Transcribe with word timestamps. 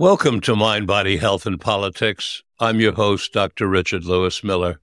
Welcome 0.00 0.40
to 0.42 0.54
Mind, 0.54 0.86
Body, 0.86 1.16
Health, 1.16 1.44
and 1.44 1.60
Politics. 1.60 2.44
I'm 2.60 2.78
your 2.78 2.92
host, 2.92 3.32
Dr. 3.32 3.66
Richard 3.66 4.04
Lewis 4.04 4.44
Miller. 4.44 4.78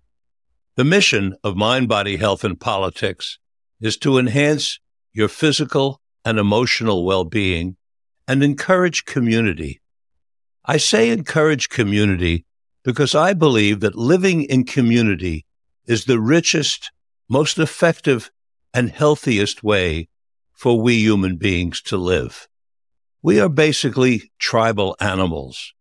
The 0.75 0.83
mission 0.83 1.37
of 1.41 1.55
Mind, 1.55 1.87
Body, 1.87 2.17
Health, 2.17 2.43
and 2.43 2.59
Politics 2.59 3.39
is 3.79 3.95
to 3.99 4.17
enhance 4.17 4.77
your 5.13 5.29
physical 5.29 6.01
and 6.25 6.37
emotional 6.37 7.05
well 7.05 7.23
being 7.23 7.77
and 8.27 8.43
encourage 8.43 9.05
community. 9.05 9.79
I 10.65 10.75
say 10.75 11.09
encourage 11.09 11.69
community 11.69 12.45
because 12.83 13.15
I 13.15 13.31
believe 13.31 13.79
that 13.79 13.95
living 13.95 14.43
in 14.43 14.65
community 14.65 15.45
is 15.85 16.03
the 16.03 16.19
richest, 16.19 16.91
most 17.29 17.57
effective, 17.57 18.31
and 18.73 18.89
healthiest 18.89 19.63
way 19.63 20.09
for 20.51 20.81
we 20.81 20.95
human 20.95 21.37
beings 21.37 21.81
to 21.83 21.95
live. 21.95 22.49
We 23.25 23.39
are 23.39 23.49
basically 23.49 24.31
tribal 24.37 24.95
animals. 24.99 25.73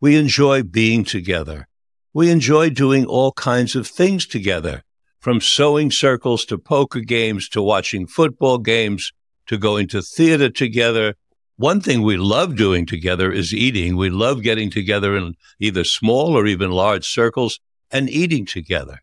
We 0.00 0.16
enjoy 0.16 0.62
being 0.62 1.04
together. 1.04 1.68
We 2.14 2.30
enjoy 2.30 2.70
doing 2.70 3.04
all 3.04 3.32
kinds 3.32 3.76
of 3.76 3.86
things 3.86 4.26
together, 4.26 4.82
from 5.18 5.42
sewing 5.42 5.90
circles 5.90 6.46
to 6.46 6.56
poker 6.56 7.00
games 7.00 7.50
to 7.50 7.60
watching 7.60 8.06
football 8.06 8.56
games 8.56 9.12
to 9.48 9.58
going 9.58 9.88
to 9.88 10.00
theater 10.00 10.48
together. 10.48 11.16
One 11.56 11.82
thing 11.82 12.00
we 12.00 12.16
love 12.16 12.56
doing 12.56 12.86
together 12.86 13.30
is 13.30 13.52
eating. 13.52 13.94
We 13.98 14.08
love 14.08 14.42
getting 14.42 14.70
together 14.70 15.14
in 15.18 15.34
either 15.58 15.84
small 15.84 16.34
or 16.34 16.46
even 16.46 16.70
large 16.70 17.06
circles 17.06 17.60
and 17.90 18.08
eating 18.08 18.46
together. 18.46 19.02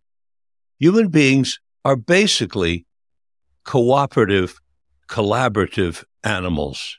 Human 0.80 1.10
beings 1.10 1.60
are 1.86 1.96
basically 1.96 2.88
cooperative, 3.66 4.60
collaborative 5.08 6.06
animals. 6.24 6.98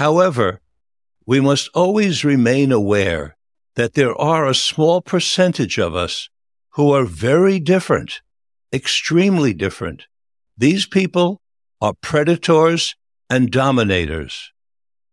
However, 0.00 0.62
we 1.26 1.40
must 1.40 1.68
always 1.74 2.24
remain 2.24 2.72
aware 2.72 3.36
that 3.74 3.92
there 3.92 4.18
are 4.18 4.46
a 4.46 4.54
small 4.54 5.02
percentage 5.02 5.78
of 5.78 5.94
us 5.94 6.30
who 6.70 6.90
are 6.90 7.04
very 7.04 7.60
different, 7.60 8.22
extremely 8.72 9.52
different. 9.52 10.06
These 10.56 10.86
people 10.86 11.42
are 11.82 11.92
predators 12.00 12.96
and 13.28 13.50
dominators. 13.50 14.52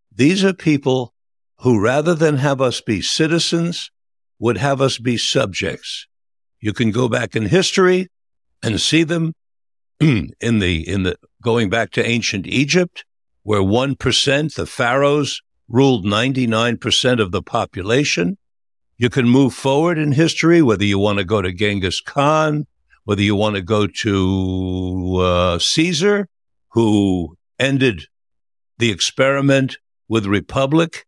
These 0.09 0.45
are 0.45 0.53
people 0.53 1.13
who, 1.63 1.81
rather 1.81 2.15
than 2.15 2.37
have 2.37 2.61
us 2.61 2.79
be 2.79 3.01
citizens, 3.01 3.91
would 4.39 4.55
have 4.55 4.79
us 4.79 4.99
be 4.99 5.17
subjects. 5.17 6.07
You 6.61 6.71
can 6.71 6.91
go 6.91 7.09
back 7.09 7.35
in 7.35 7.47
history 7.47 8.07
and 8.63 8.79
see 8.79 9.03
them 9.03 9.33
in 9.99 10.31
the, 10.39 10.87
in 10.87 11.03
the, 11.03 11.17
going 11.41 11.69
back 11.69 11.91
to 11.91 12.05
ancient 12.07 12.47
Egypt, 12.47 13.03
where 13.47 13.61
1%, 13.61 14.55
the 14.55 14.65
pharaohs, 14.65 15.41
ruled 15.69 16.03
99% 16.03 17.21
of 17.21 17.31
the 17.31 17.41
population. 17.41 18.37
You 18.97 19.09
can 19.09 19.29
move 19.29 19.53
forward 19.53 19.97
in 19.97 20.11
history, 20.11 20.61
whether 20.61 20.83
you 20.83 20.99
want 20.99 21.19
to 21.19 21.23
go 21.23 21.41
to 21.41 21.53
Genghis 21.53 22.01
Khan, 22.01 22.67
whether 23.05 23.21
you 23.21 23.37
want 23.37 23.55
to 23.55 23.61
go 23.61 23.87
to 23.87 25.15
uh, 25.21 25.59
Caesar, 25.59 26.27
who 26.71 27.37
ended 27.57 28.07
the 28.79 28.91
experiment 28.91 29.77
with 30.09 30.25
republic 30.25 31.05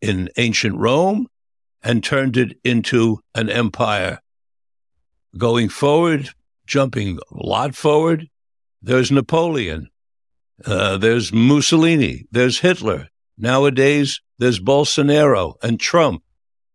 in 0.00 0.30
ancient 0.36 0.76
Rome 0.76 1.28
and 1.80 2.02
turned 2.02 2.36
it 2.36 2.58
into 2.64 3.20
an 3.36 3.48
empire. 3.48 4.18
Going 5.36 5.68
forward, 5.68 6.30
jumping 6.66 7.18
a 7.18 7.20
lot 7.30 7.76
forward, 7.76 8.26
there's 8.82 9.12
Napoleon, 9.12 9.90
uh, 10.64 10.96
there's 10.96 11.32
Mussolini. 11.32 12.26
There's 12.30 12.60
Hitler. 12.60 13.08
Nowadays, 13.36 14.20
there's 14.38 14.60
Bolsonaro 14.60 15.54
and 15.62 15.78
Trump. 15.78 16.22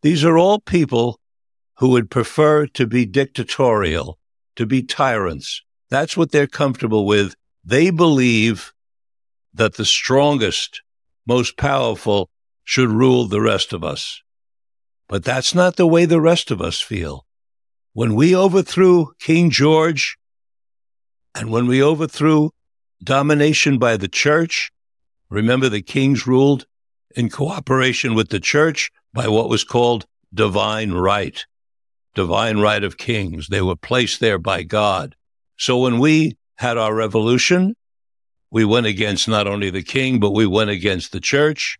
These 0.01 0.23
are 0.23 0.37
all 0.37 0.59
people 0.59 1.19
who 1.77 1.89
would 1.89 2.09
prefer 2.09 2.67
to 2.67 2.87
be 2.87 3.05
dictatorial, 3.05 4.19
to 4.55 4.65
be 4.65 4.83
tyrants. 4.83 5.61
That's 5.89 6.15
what 6.15 6.31
they're 6.31 6.47
comfortable 6.47 7.05
with. 7.05 7.35
They 7.63 7.89
believe 7.89 8.73
that 9.53 9.75
the 9.75 9.85
strongest, 9.85 10.81
most 11.25 11.57
powerful 11.57 12.29
should 12.63 12.89
rule 12.89 13.27
the 13.27 13.41
rest 13.41 13.73
of 13.73 13.83
us. 13.83 14.21
But 15.07 15.23
that's 15.23 15.53
not 15.53 15.75
the 15.75 15.87
way 15.87 16.05
the 16.05 16.21
rest 16.21 16.51
of 16.51 16.61
us 16.61 16.81
feel. 16.81 17.25
When 17.93 18.15
we 18.15 18.35
overthrew 18.35 19.13
King 19.19 19.49
George 19.49 20.17
and 21.35 21.51
when 21.51 21.67
we 21.67 21.83
overthrew 21.83 22.51
domination 23.03 23.77
by 23.77 23.97
the 23.97 24.07
church. 24.07 24.71
Remember, 25.29 25.69
the 25.69 25.81
kings 25.81 26.25
ruled 26.27 26.65
in 27.15 27.29
cooperation 27.29 28.15
with 28.15 28.29
the 28.29 28.39
church 28.39 28.91
by 29.13 29.27
what 29.27 29.49
was 29.49 29.63
called 29.63 30.05
divine 30.33 30.91
right, 30.91 31.45
divine 32.15 32.57
right 32.57 32.83
of 32.83 32.97
kings. 32.97 33.47
They 33.47 33.61
were 33.61 33.75
placed 33.75 34.19
there 34.19 34.39
by 34.39 34.63
God. 34.63 35.15
So 35.57 35.79
when 35.79 35.99
we 35.99 36.37
had 36.55 36.77
our 36.77 36.93
revolution, 36.93 37.75
we 38.51 38.65
went 38.65 38.85
against 38.85 39.27
not 39.27 39.47
only 39.47 39.69
the 39.69 39.83
king, 39.83 40.19
but 40.19 40.31
we 40.31 40.45
went 40.45 40.69
against 40.69 41.11
the 41.11 41.19
church. 41.19 41.77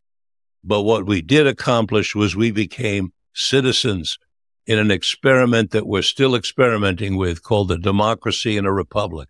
But 0.64 0.84
what 0.84 1.06
we 1.06 1.22
did 1.22 1.46
accomplish 1.46 2.16
was 2.16 2.36
we 2.36 2.52
became 2.52 3.14
citizens 3.34 4.18
in 4.66 4.80
an 4.80 4.92
experiment 4.92 5.72
that 5.72 5.86
we're 5.86 6.02
still 6.02 6.36
experimenting 6.36 7.18
with 7.18 7.44
called 7.44 7.72
a 7.72 7.78
democracy 7.78 8.58
and 8.58 8.66
a 8.66 8.72
republic 8.72 9.30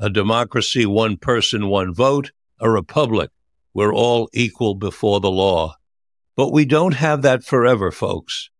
a 0.00 0.10
democracy, 0.10 0.86
one 0.86 1.16
person, 1.16 1.68
one 1.68 1.92
vote, 1.92 2.30
a 2.60 2.70
republic. 2.70 3.30
We're 3.74 3.94
all 3.94 4.28
equal 4.32 4.74
before 4.74 5.20
the 5.20 5.30
law. 5.30 5.76
But 6.36 6.52
we 6.52 6.64
don't 6.64 6.94
have 6.94 7.22
that 7.22 7.44
forever, 7.44 7.90
folks. 7.90 8.50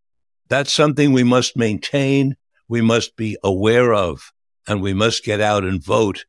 That's 0.48 0.72
something 0.72 1.12
we 1.12 1.24
must 1.24 1.56
maintain, 1.56 2.36
we 2.68 2.80
must 2.80 3.16
be 3.16 3.36
aware 3.44 3.94
of, 3.94 4.32
and 4.66 4.80
we 4.80 4.94
must 4.94 5.24
get 5.24 5.40
out 5.40 5.64
and 5.64 5.82
vote 5.82 6.24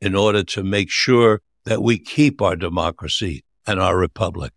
in 0.00 0.14
order 0.14 0.44
to 0.44 0.62
make 0.62 0.90
sure 0.90 1.40
that 1.64 1.82
we 1.82 1.98
keep 1.98 2.42
our 2.42 2.56
democracy 2.56 3.44
and 3.66 3.80
our 3.80 3.96
republic. 3.96 4.52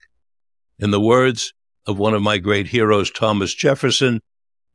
In 0.78 0.92
the 0.92 1.00
words 1.00 1.54
of 1.86 1.98
one 1.98 2.14
of 2.14 2.22
my 2.22 2.38
great 2.38 2.68
heroes, 2.68 3.10
Thomas 3.10 3.54
Jefferson, 3.54 4.22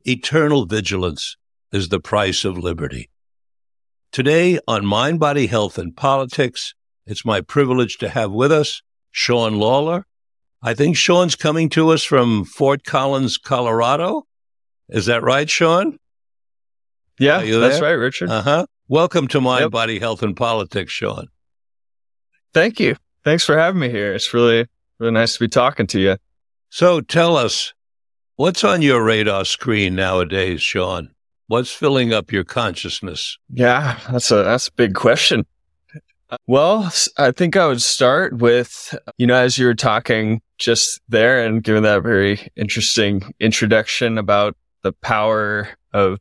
eternal 0.05 0.65
vigilance 0.65 1.37
is 1.71 1.89
the 1.89 1.99
price 1.99 2.43
of 2.43 2.57
liberty. 2.57 3.10
Today 4.11 4.59
on 4.67 4.85
Mind, 4.85 5.21
Body, 5.21 5.47
Health, 5.47 5.77
and 5.77 5.95
Politics, 5.95 6.73
it's 7.05 7.23
my 7.23 7.39
privilege 7.39 7.97
to 7.99 8.09
have 8.09 8.29
with 8.29 8.51
us 8.51 8.81
Sean 9.09 9.53
Lawlor. 9.53 10.03
I 10.61 10.73
think 10.73 10.97
Sean's 10.97 11.37
coming 11.37 11.69
to 11.69 11.91
us 11.91 12.03
from 12.03 12.43
Fort 12.43 12.83
Collins, 12.83 13.37
Colorado. 13.37 14.23
Is 14.89 15.05
that 15.05 15.23
right, 15.23 15.49
Sean? 15.49 15.97
Yeah, 17.19 17.41
that's 17.41 17.79
right, 17.79 17.91
Richard. 17.91 18.29
Uh 18.29 18.41
huh. 18.41 18.65
Welcome 18.89 19.29
to 19.29 19.39
Mind, 19.39 19.61
yep. 19.61 19.71
Body, 19.71 19.97
Health, 19.97 20.23
and 20.23 20.35
Politics, 20.35 20.91
Sean. 20.91 21.27
Thank 22.53 22.81
you. 22.81 22.97
Thanks 23.23 23.45
for 23.45 23.57
having 23.57 23.79
me 23.79 23.89
here. 23.89 24.13
It's 24.13 24.33
really, 24.33 24.67
really 24.99 25.13
nice 25.13 25.35
to 25.35 25.39
be 25.39 25.47
talking 25.47 25.87
to 25.87 26.01
you. 26.01 26.17
So 26.69 26.99
tell 26.99 27.37
us, 27.37 27.73
what's 28.35 28.65
on 28.65 28.81
your 28.81 29.01
radar 29.01 29.45
screen 29.45 29.95
nowadays, 29.95 30.61
Sean? 30.61 31.11
What's 31.51 31.69
filling 31.69 32.13
up 32.13 32.31
your 32.31 32.45
consciousness? 32.45 33.37
Yeah, 33.49 33.99
that's 34.09 34.31
a 34.31 34.35
that's 34.35 34.69
a 34.69 34.71
big 34.71 34.93
question. 34.93 35.45
Well, 36.47 36.89
I 37.17 37.31
think 37.31 37.57
I 37.57 37.67
would 37.67 37.81
start 37.81 38.37
with, 38.37 38.97
you 39.17 39.27
know, 39.27 39.35
as 39.35 39.57
you 39.57 39.65
were 39.65 39.75
talking 39.75 40.41
just 40.59 41.01
there 41.09 41.45
and 41.45 41.61
giving 41.61 41.83
that 41.83 42.03
very 42.03 42.47
interesting 42.55 43.33
introduction 43.41 44.17
about 44.17 44.55
the 44.83 44.93
power 44.93 45.67
of 45.91 46.19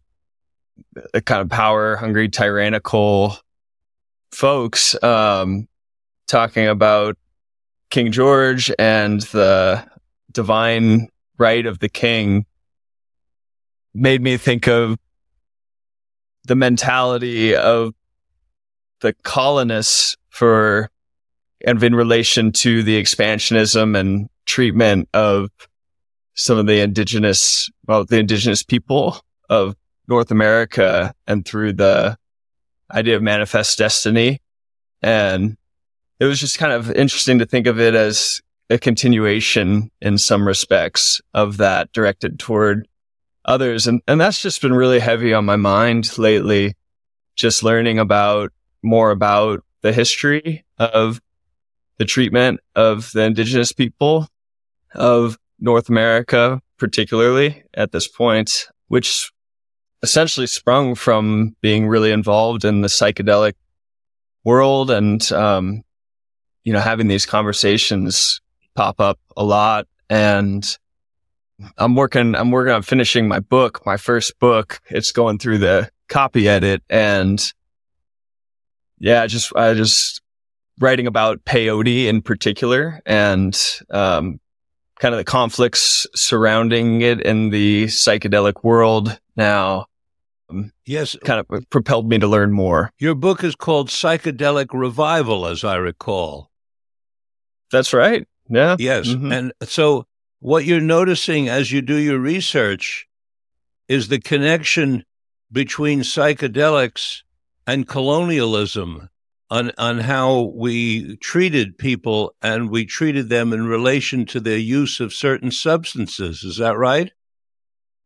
the 1.12 1.22
kind 1.22 1.42
of 1.42 1.48
power 1.48 1.94
hungry, 1.94 2.28
tyrannical 2.28 3.36
folks, 4.32 5.00
um, 5.00 5.68
talking 6.26 6.66
about 6.66 7.16
King 7.90 8.10
George 8.10 8.72
and 8.80 9.20
the 9.20 9.88
divine 10.32 11.06
right 11.38 11.66
of 11.66 11.78
the 11.78 11.88
king 11.88 12.46
made 13.94 14.22
me 14.22 14.36
think 14.36 14.66
of 14.66 14.98
the 16.44 16.56
mentality 16.56 17.54
of 17.54 17.94
the 19.00 19.14
colonists 19.22 20.16
for 20.28 20.90
and 21.66 21.82
in 21.82 21.94
relation 21.94 22.52
to 22.52 22.82
the 22.82 23.00
expansionism 23.00 23.98
and 23.98 24.28
treatment 24.46 25.08
of 25.12 25.50
some 26.34 26.58
of 26.58 26.66
the 26.66 26.80
indigenous, 26.80 27.68
well, 27.86 28.04
the 28.04 28.18
indigenous 28.18 28.62
people 28.62 29.20
of 29.48 29.76
North 30.08 30.30
America 30.30 31.14
and 31.26 31.44
through 31.44 31.74
the 31.74 32.16
idea 32.90 33.16
of 33.16 33.22
manifest 33.22 33.78
destiny. 33.78 34.40
And 35.02 35.56
it 36.18 36.24
was 36.24 36.40
just 36.40 36.58
kind 36.58 36.72
of 36.72 36.90
interesting 36.92 37.38
to 37.38 37.46
think 37.46 37.66
of 37.66 37.78
it 37.78 37.94
as 37.94 38.40
a 38.70 38.78
continuation 38.78 39.90
in 40.00 40.16
some 40.16 40.46
respects 40.46 41.20
of 41.34 41.58
that 41.58 41.92
directed 41.92 42.38
toward 42.38 42.88
others. 43.44 43.86
And, 43.86 44.00
and 44.06 44.20
that's 44.20 44.42
just 44.42 44.62
been 44.62 44.72
really 44.72 45.00
heavy 45.00 45.32
on 45.32 45.44
my 45.44 45.56
mind 45.56 46.18
lately. 46.18 46.74
Just 47.36 47.62
learning 47.62 47.98
about 47.98 48.52
more 48.82 49.10
about 49.10 49.64
the 49.82 49.92
history 49.92 50.64
of 50.78 51.20
the 51.98 52.04
treatment 52.04 52.60
of 52.74 53.10
the 53.12 53.22
indigenous 53.22 53.72
people 53.72 54.26
of 54.94 55.38
North 55.58 55.88
America, 55.88 56.60
particularly 56.78 57.62
at 57.74 57.92
this 57.92 58.08
point, 58.08 58.68
which 58.88 59.30
essentially 60.02 60.46
sprung 60.46 60.94
from 60.94 61.54
being 61.60 61.86
really 61.86 62.10
involved 62.10 62.64
in 62.64 62.80
the 62.80 62.88
psychedelic 62.88 63.52
world 64.44 64.90
and, 64.90 65.30
um, 65.32 65.82
you 66.64 66.72
know, 66.72 66.80
having 66.80 67.08
these 67.08 67.26
conversations 67.26 68.40
pop 68.74 69.00
up 69.00 69.18
a 69.36 69.44
lot. 69.44 69.86
And 70.08 70.64
I'm 71.78 71.94
working, 71.94 72.34
I'm 72.34 72.50
working 72.50 72.72
on 72.72 72.82
finishing 72.82 73.28
my 73.28 73.40
book, 73.40 73.84
my 73.84 73.96
first 73.96 74.38
book. 74.38 74.80
It's 74.88 75.12
going 75.12 75.38
through 75.38 75.58
the 75.58 75.90
copy 76.08 76.48
edit 76.48 76.82
and 76.90 77.52
yeah, 78.98 79.26
just, 79.26 79.54
I 79.56 79.74
just 79.74 80.22
writing 80.78 81.06
about 81.06 81.44
peyote 81.44 82.06
in 82.06 82.22
particular 82.22 83.00
and, 83.06 83.58
um, 83.90 84.40
kind 84.98 85.14
of 85.14 85.18
the 85.18 85.24
conflicts 85.24 86.06
surrounding 86.14 87.00
it 87.00 87.22
in 87.22 87.50
the 87.50 87.86
psychedelic 87.86 88.62
world 88.62 89.18
now. 89.36 89.86
Um, 90.50 90.72
yes. 90.84 91.16
Kind 91.24 91.40
of 91.40 91.70
propelled 91.70 92.08
me 92.08 92.18
to 92.18 92.26
learn 92.26 92.52
more. 92.52 92.90
Your 92.98 93.14
book 93.14 93.42
is 93.42 93.54
called 93.54 93.88
Psychedelic 93.88 94.66
Revival, 94.72 95.46
as 95.46 95.64
I 95.64 95.76
recall. 95.76 96.50
That's 97.72 97.94
right. 97.94 98.26
Yeah. 98.50 98.76
Yes. 98.78 99.08
Mm-hmm. 99.08 99.32
And 99.32 99.52
so 99.62 100.06
what 100.40 100.64
you're 100.64 100.80
noticing 100.80 101.48
as 101.48 101.70
you 101.70 101.82
do 101.82 101.96
your 101.96 102.18
research 102.18 103.06
is 103.88 104.08
the 104.08 104.18
connection 104.18 105.04
between 105.52 106.00
psychedelics 106.00 107.22
and 107.66 107.86
colonialism 107.86 109.10
on, 109.50 109.72
on 109.76 109.98
how 109.98 110.52
we 110.54 111.16
treated 111.16 111.76
people 111.76 112.34
and 112.40 112.70
we 112.70 112.86
treated 112.86 113.28
them 113.28 113.52
in 113.52 113.66
relation 113.66 114.24
to 114.26 114.40
their 114.40 114.58
use 114.58 115.00
of 115.00 115.12
certain 115.12 115.50
substances. 115.50 116.42
Is 116.42 116.56
that 116.56 116.76
right? 116.76 117.12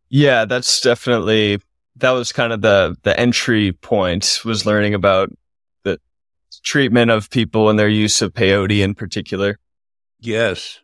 Yeah, 0.08 0.44
that's 0.44 0.80
definitely, 0.80 1.60
that 1.96 2.10
was 2.10 2.32
kind 2.32 2.52
of 2.52 2.62
the, 2.62 2.96
the 3.02 3.18
entry 3.18 3.72
point 3.72 4.40
was 4.44 4.66
learning 4.66 4.94
about 4.94 5.30
the 5.82 6.00
treatment 6.62 7.10
of 7.10 7.30
people 7.30 7.68
and 7.68 7.78
their 7.78 7.88
use 7.88 8.22
of 8.22 8.32
peyote 8.32 8.82
in 8.82 8.94
particular. 8.94 9.58
Yes. 10.18 10.80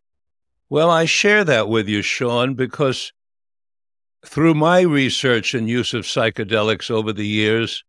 Well, 0.70 0.88
I 0.88 1.04
share 1.04 1.42
that 1.42 1.68
with 1.68 1.88
you, 1.88 2.00
Sean, 2.00 2.54
because 2.54 3.12
through 4.24 4.54
my 4.54 4.82
research 4.82 5.52
and 5.52 5.68
use 5.68 5.92
of 5.94 6.04
psychedelics 6.04 6.92
over 6.92 7.12
the 7.12 7.26
years, 7.26 7.82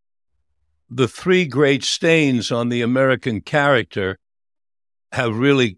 the 0.90 1.08
three 1.08 1.46
great 1.46 1.84
stains 1.84 2.52
on 2.52 2.70
the 2.70 2.82
American 2.82 3.42
character 3.42 4.18
have 5.12 5.38
really 5.38 5.78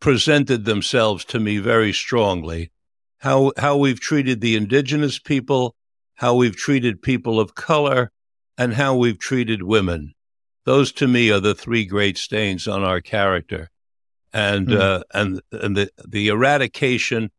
presented 0.00 0.64
themselves 0.64 1.24
to 1.26 1.38
me 1.38 1.58
very 1.58 1.92
strongly. 1.92 2.72
How, 3.18 3.52
how 3.56 3.76
we've 3.76 4.00
treated 4.00 4.40
the 4.40 4.56
indigenous 4.56 5.20
people, 5.20 5.76
how 6.16 6.34
we've 6.34 6.56
treated 6.56 7.02
people 7.02 7.38
of 7.38 7.54
color, 7.54 8.10
and 8.58 8.74
how 8.74 8.96
we've 8.96 9.18
treated 9.18 9.62
women. 9.62 10.12
Those 10.64 10.90
to 10.94 11.06
me 11.06 11.30
are 11.30 11.38
the 11.38 11.54
three 11.54 11.84
great 11.84 12.18
stains 12.18 12.66
on 12.66 12.82
our 12.82 13.00
character. 13.00 13.70
And, 14.32 14.68
mm. 14.68 14.80
uh, 14.80 15.02
and, 15.12 15.40
and 15.52 15.76
the, 15.76 15.90
the 16.06 16.28
eradication 16.28 17.30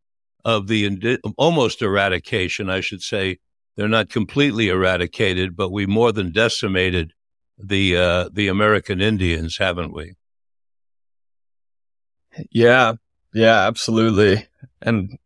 of 0.45 0.68
the, 0.68 0.86
indi- 0.86 1.19
almost 1.38 1.81
eradication, 1.81 2.69
I 2.69 2.81
should 2.81 3.01
say, 3.01 3.40
they're 3.75 3.88
not 3.88 4.10
completely 4.10 4.69
eradicated, 4.69 5.56
but 5.56 5.72
we 5.72 5.86
more 5.86 6.12
than 6.12 6.31
decimated 6.31 7.13
the 7.57 7.98
uh, 7.98 8.30
the 8.31 8.48
American 8.48 9.01
Indians, 9.01 9.57
haven't 9.57 9.94
we? 9.94 10.13
Yeah, 12.51 12.94
yeah, 13.34 13.68
absolutely. 13.68 14.48
And 14.81 15.18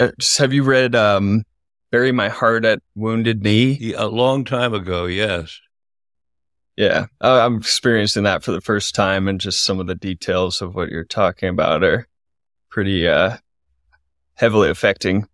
uh, 0.00 0.10
have 0.38 0.52
you 0.52 0.62
read 0.62 0.94
um, 0.94 1.44
"Bury 1.90 2.12
My 2.12 2.28
Heart 2.28 2.64
at 2.64 2.82
Wounded 2.94 3.42
Knee"? 3.42 3.92
A 3.94 4.06
long 4.06 4.44
time 4.44 4.74
ago, 4.74 5.06
yes. 5.06 5.60
Yeah, 6.76 7.06
I'm 7.20 7.56
experiencing 7.56 8.24
that 8.24 8.42
for 8.44 8.52
the 8.52 8.60
first 8.60 8.94
time, 8.94 9.28
and 9.28 9.40
just 9.40 9.64
some 9.64 9.80
of 9.80 9.86
the 9.86 9.94
details 9.94 10.60
of 10.60 10.74
what 10.74 10.90
you're 10.90 11.04
talking 11.04 11.48
about 11.48 11.82
are 11.82 12.06
pretty 12.68 13.08
uh, 13.08 13.38
heavily 14.34 14.68
affecting 14.68 15.26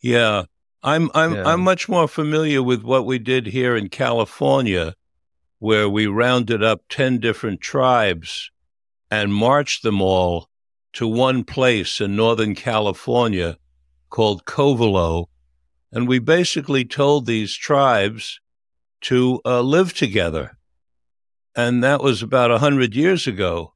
yeah. 0.00 0.44
I'm 0.82 1.10
I'm 1.14 1.34
yeah. 1.34 1.44
I'm 1.44 1.60
much 1.60 1.88
more 1.88 2.06
familiar 2.06 2.62
with 2.62 2.82
what 2.82 3.04
we 3.04 3.18
did 3.18 3.46
here 3.46 3.76
in 3.76 3.88
California 3.88 4.94
where 5.58 5.88
we 5.88 6.06
rounded 6.06 6.62
up 6.62 6.82
10 6.88 7.18
different 7.18 7.60
tribes 7.60 8.52
and 9.10 9.34
marched 9.34 9.82
them 9.82 10.00
all 10.00 10.48
to 10.92 11.08
one 11.08 11.42
place 11.42 12.00
in 12.00 12.14
Northern 12.14 12.54
California 12.54 13.56
called 14.08 14.44
Covelo. 14.44 15.26
And 15.90 16.06
we 16.06 16.20
basically 16.20 16.84
told 16.84 17.26
these 17.26 17.56
tribes 17.56 18.40
to 19.02 19.40
uh, 19.44 19.60
live 19.60 19.94
together. 19.94 20.58
And 21.54 21.82
that 21.82 22.02
was 22.02 22.22
about 22.22 22.50
a 22.50 22.58
hundred 22.58 22.94
years 22.94 23.26
ago. 23.26 23.74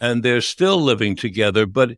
And 0.00 0.22
they're 0.22 0.40
still 0.40 0.80
living 0.80 1.14
together, 1.14 1.66
but 1.66 1.96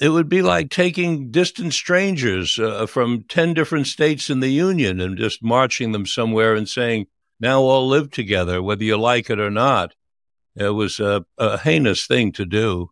it 0.00 0.08
would 0.10 0.28
be 0.28 0.42
like 0.42 0.70
taking 0.70 1.30
distant 1.30 1.72
strangers 1.72 2.58
uh, 2.58 2.86
from 2.86 3.24
10 3.28 3.54
different 3.54 3.86
states 3.86 4.30
in 4.30 4.40
the 4.40 4.50
Union 4.50 5.00
and 5.00 5.16
just 5.16 5.42
marching 5.42 5.92
them 5.92 6.06
somewhere 6.06 6.54
and 6.54 6.68
saying, 6.68 7.06
now 7.40 7.60
all 7.60 7.88
live 7.88 8.10
together, 8.10 8.62
whether 8.62 8.84
you 8.84 8.96
like 8.96 9.30
it 9.30 9.40
or 9.40 9.50
not. 9.50 9.94
It 10.56 10.70
was 10.70 10.98
a, 10.98 11.24
a 11.36 11.58
heinous 11.58 12.06
thing 12.06 12.32
to 12.32 12.44
do. 12.44 12.90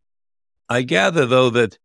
I 0.69 0.83
gather, 0.83 1.27
though, 1.27 1.51
that 1.51 1.79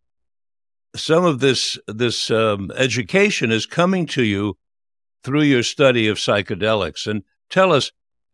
some 0.96 1.24
of 1.24 1.40
this, 1.40 1.78
this 1.88 2.30
um, 2.30 2.72
education 2.76 3.52
is 3.52 3.66
coming 3.66 4.06
to 4.08 4.24
you 4.24 4.58
through 5.24 5.44
your 5.44 5.64
study 5.64 6.08
of 6.08 6.18
psychedelics. 6.18 7.08
And 7.08 7.24
tell 7.50 7.74
us, 7.74 7.92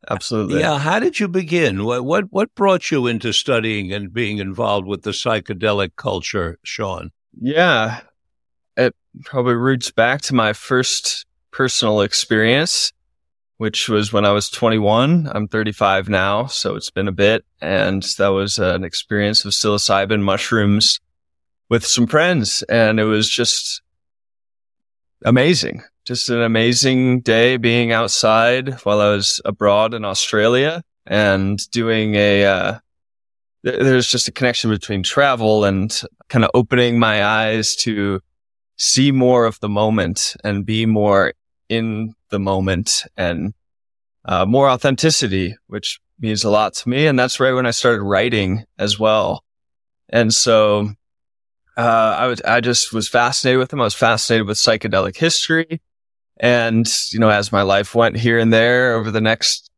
uh, 0.07 0.13
Absolutely. 0.13 0.59
Yeah. 0.59 0.77
How 0.77 0.99
did 0.99 1.19
you 1.19 1.27
begin? 1.27 1.83
What, 1.83 2.05
what, 2.05 2.25
what 2.31 2.53
brought 2.55 2.91
you 2.91 3.07
into 3.07 3.33
studying 3.33 3.91
and 3.91 4.13
being 4.13 4.37
involved 4.37 4.87
with 4.87 5.03
the 5.03 5.11
psychedelic 5.11 5.95
culture, 5.95 6.59
Sean? 6.63 7.11
Yeah. 7.39 8.01
It 8.75 8.95
probably 9.25 9.55
roots 9.55 9.91
back 9.91 10.21
to 10.23 10.35
my 10.35 10.53
first 10.53 11.25
personal 11.51 12.01
experience, 12.01 12.93
which 13.57 13.89
was 13.89 14.13
when 14.13 14.25
I 14.25 14.31
was 14.31 14.49
21. 14.49 15.29
I'm 15.33 15.47
35 15.47 16.09
now, 16.09 16.45
so 16.45 16.75
it's 16.75 16.91
been 16.91 17.07
a 17.07 17.13
bit. 17.13 17.43
And 17.59 18.03
that 18.17 18.29
was 18.29 18.59
an 18.59 18.83
experience 18.83 19.43
of 19.45 19.51
psilocybin 19.51 20.21
mushrooms 20.21 20.99
with 21.69 21.85
some 21.85 22.05
friends. 22.05 22.61
And 22.63 22.99
it 22.99 23.05
was 23.05 23.27
just 23.27 23.81
amazing 25.25 25.83
just 26.07 26.29
an 26.29 26.41
amazing 26.41 27.19
day 27.19 27.57
being 27.57 27.91
outside 27.91 28.73
while 28.85 29.01
I 29.01 29.09
was 29.09 29.41
abroad 29.43 29.93
in 29.93 30.05
Australia 30.05 30.81
and 31.05 31.59
doing 31.71 32.15
a, 32.15 32.45
uh, 32.45 32.79
th- 33.65 33.81
there's 33.81 34.07
just 34.07 34.29
a 34.29 34.31
connection 34.31 34.69
between 34.69 35.03
travel 35.03 35.65
and 35.65 35.91
kind 36.29 36.45
of 36.45 36.51
opening 36.53 36.97
my 36.97 37.25
eyes 37.25 37.75
to 37.77 38.21
see 38.77 39.11
more 39.11 39.45
of 39.45 39.59
the 39.59 39.67
moment 39.67 40.37
and 40.45 40.65
be 40.65 40.85
more 40.85 41.33
in 41.67 42.13
the 42.29 42.39
moment 42.39 43.03
and 43.17 43.53
uh, 44.23 44.45
more 44.45 44.69
authenticity, 44.69 45.57
which 45.67 45.99
means 46.21 46.45
a 46.45 46.49
lot 46.49 46.73
to 46.75 46.87
me. 46.87 47.05
And 47.05 47.19
that's 47.19 47.41
right 47.41 47.51
when 47.51 47.65
I 47.65 47.71
started 47.71 48.01
writing 48.01 48.63
as 48.79 48.97
well. 48.97 49.43
And 50.07 50.33
so, 50.33 50.91
uh, 51.77 52.15
I 52.17 52.27
was, 52.27 52.41
I 52.41 52.59
just 52.59 52.91
was 52.91 53.07
fascinated 53.07 53.59
with 53.59 53.69
them. 53.69 53.81
I 53.81 53.85
was 53.85 53.93
fascinated 53.93 54.47
with 54.47 54.57
psychedelic 54.57 55.15
history. 55.15 55.81
And, 56.39 56.87
you 57.11 57.19
know, 57.19 57.29
as 57.29 57.51
my 57.51 57.61
life 57.61 57.95
went 57.95 58.17
here 58.17 58.39
and 58.39 58.51
there 58.51 58.95
over 58.95 59.11
the 59.11 59.21
next 59.21 59.69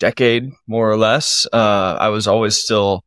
decade, 0.00 0.50
more 0.66 0.90
or 0.90 0.96
less, 0.96 1.46
uh, 1.52 1.96
I 2.00 2.08
was 2.08 2.26
always 2.26 2.56
still 2.56 3.04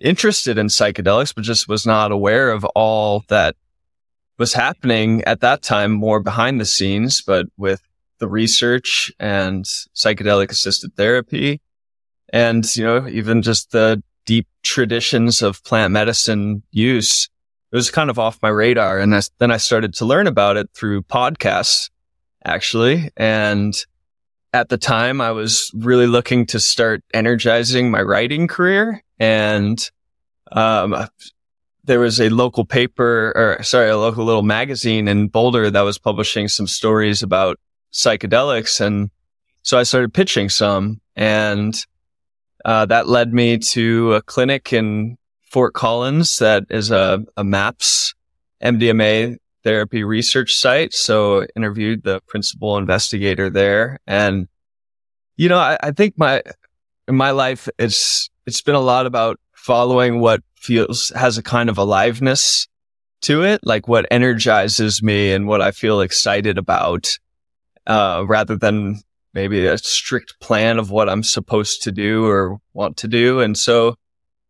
interested 0.00 0.58
in 0.58 0.68
psychedelics, 0.68 1.34
but 1.34 1.42
just 1.42 1.68
was 1.68 1.84
not 1.84 2.12
aware 2.12 2.50
of 2.50 2.64
all 2.64 3.24
that 3.28 3.56
was 4.38 4.54
happening 4.54 5.24
at 5.24 5.40
that 5.40 5.62
time 5.62 5.90
more 5.90 6.20
behind 6.20 6.60
the 6.60 6.64
scenes, 6.64 7.20
but 7.20 7.46
with 7.56 7.82
the 8.20 8.28
research 8.28 9.12
and 9.18 9.64
psychedelic 9.64 10.50
assisted 10.50 10.94
therapy 10.94 11.60
and, 12.32 12.76
you 12.76 12.84
know, 12.84 13.08
even 13.08 13.42
just 13.42 13.72
the 13.72 14.02
deep 14.28 14.46
traditions 14.62 15.40
of 15.40 15.64
plant 15.64 15.90
medicine 15.90 16.62
use 16.70 17.30
it 17.70 17.76
was 17.76 17.90
kind 17.90 18.10
of 18.10 18.18
off 18.18 18.42
my 18.42 18.48
radar. 18.48 18.98
And 18.98 19.14
I, 19.14 19.20
then 19.38 19.50
I 19.50 19.58
started 19.58 19.94
to 19.94 20.04
learn 20.04 20.26
about 20.26 20.56
it 20.56 20.70
through 20.72 21.02
podcasts, 21.02 21.90
actually. 22.44 23.10
And 23.16 23.74
at 24.52 24.70
the 24.70 24.78
time, 24.78 25.20
I 25.20 25.32
was 25.32 25.70
really 25.74 26.06
looking 26.06 26.46
to 26.46 26.60
start 26.60 27.02
energizing 27.12 27.90
my 27.90 28.00
writing 28.02 28.48
career. 28.48 29.02
And, 29.18 29.78
um, 30.52 31.08
there 31.84 32.00
was 32.00 32.20
a 32.20 32.28
local 32.28 32.66
paper 32.66 33.32
or 33.34 33.62
sorry, 33.62 33.88
a 33.88 33.96
local 33.96 34.24
little 34.24 34.42
magazine 34.42 35.08
in 35.08 35.28
Boulder 35.28 35.70
that 35.70 35.80
was 35.82 35.98
publishing 35.98 36.48
some 36.48 36.66
stories 36.66 37.22
about 37.22 37.58
psychedelics. 37.92 38.80
And 38.80 39.10
so 39.62 39.78
I 39.78 39.84
started 39.84 40.12
pitching 40.12 40.48
some 40.48 41.00
and, 41.16 41.74
uh, 42.68 42.84
that 42.84 43.08
led 43.08 43.32
me 43.32 43.56
to 43.56 44.12
a 44.12 44.20
clinic 44.20 44.74
in 44.74 45.16
Fort 45.50 45.72
Collins 45.72 46.36
that 46.36 46.64
is 46.68 46.90
a, 46.90 47.24
a 47.34 47.42
MAPS 47.42 48.14
MDMA 48.62 49.38
therapy 49.64 50.04
research 50.04 50.52
site. 50.52 50.92
So 50.92 51.46
interviewed 51.56 52.02
the 52.02 52.20
principal 52.28 52.76
investigator 52.76 53.48
there. 53.48 54.00
And, 54.06 54.48
you 55.38 55.48
know, 55.48 55.56
I, 55.56 55.78
I 55.82 55.92
think 55.92 56.18
my, 56.18 56.42
in 57.08 57.16
my 57.16 57.30
life, 57.30 57.70
it's, 57.78 58.28
it's 58.44 58.60
been 58.60 58.74
a 58.74 58.80
lot 58.80 59.06
about 59.06 59.40
following 59.54 60.20
what 60.20 60.42
feels 60.54 61.10
has 61.16 61.38
a 61.38 61.42
kind 61.42 61.70
of 61.70 61.78
aliveness 61.78 62.68
to 63.22 63.44
it, 63.44 63.60
like 63.62 63.88
what 63.88 64.04
energizes 64.10 65.02
me 65.02 65.32
and 65.32 65.46
what 65.46 65.62
I 65.62 65.70
feel 65.70 66.02
excited 66.02 66.58
about, 66.58 67.18
uh, 67.86 68.26
rather 68.28 68.56
than 68.56 69.00
maybe 69.34 69.66
a 69.66 69.78
strict 69.78 70.40
plan 70.40 70.78
of 70.78 70.90
what 70.90 71.08
I'm 71.08 71.22
supposed 71.22 71.82
to 71.82 71.92
do 71.92 72.26
or 72.26 72.58
want 72.72 72.96
to 72.98 73.08
do. 73.08 73.40
And 73.40 73.56
so 73.56 73.94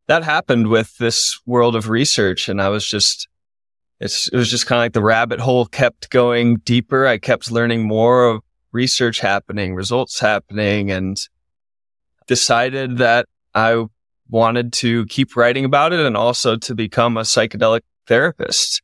that 0.07 0.25
happened 0.25 0.69
with 0.69 0.97
this 0.99 1.39
world 1.47 1.77
of 1.77 1.89
research. 1.89 2.49
And 2.49 2.63
I 2.63 2.69
was 2.69 2.87
just, 2.87 3.29
it's, 4.01 4.29
it 4.29 4.37
was 4.37 4.51
just 4.51 4.67
kind 4.67 4.79
of 4.79 4.85
like 4.85 4.93
the 4.93 5.03
rabbit 5.03 5.41
hole 5.41 5.67
kept 5.67 6.11
going 6.11 6.57
deeper. 6.59 7.07
I 7.07 7.19
kept 7.19 7.51
learning 7.51 7.87
more 7.87 8.25
of 8.25 8.43
research 8.73 9.21
happening, 9.21 9.75
results 9.75 10.21
happening, 10.21 10.91
and 10.91 11.19
decided 12.27 12.99
that 12.99 13.27
I 13.55 13.85
wanted 14.31 14.73
to 14.75 15.07
keep 15.07 15.37
writing 15.37 15.65
about 15.65 15.93
it 15.93 16.01
and 16.01 16.17
also 16.17 16.57
to 16.57 16.75
become 16.75 17.17
a 17.17 17.23
psychedelic 17.23 17.81
therapist. 18.07 18.83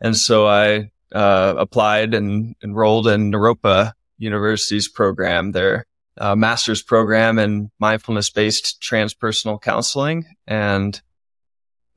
And 0.00 0.16
so 0.16 0.46
I 0.46 0.90
uh, 1.14 1.54
applied 1.56 2.14
and 2.14 2.54
enrolled 2.62 3.08
in 3.08 3.32
Naropa 3.32 3.92
University's 4.20 4.88
program, 4.88 5.52
their 5.52 5.86
uh, 6.18 6.36
master's 6.36 6.82
program 6.82 7.38
in 7.38 7.70
mindfulness 7.80 8.30
based 8.30 8.80
transpersonal 8.80 9.60
counseling. 9.60 10.26
And 10.46 11.00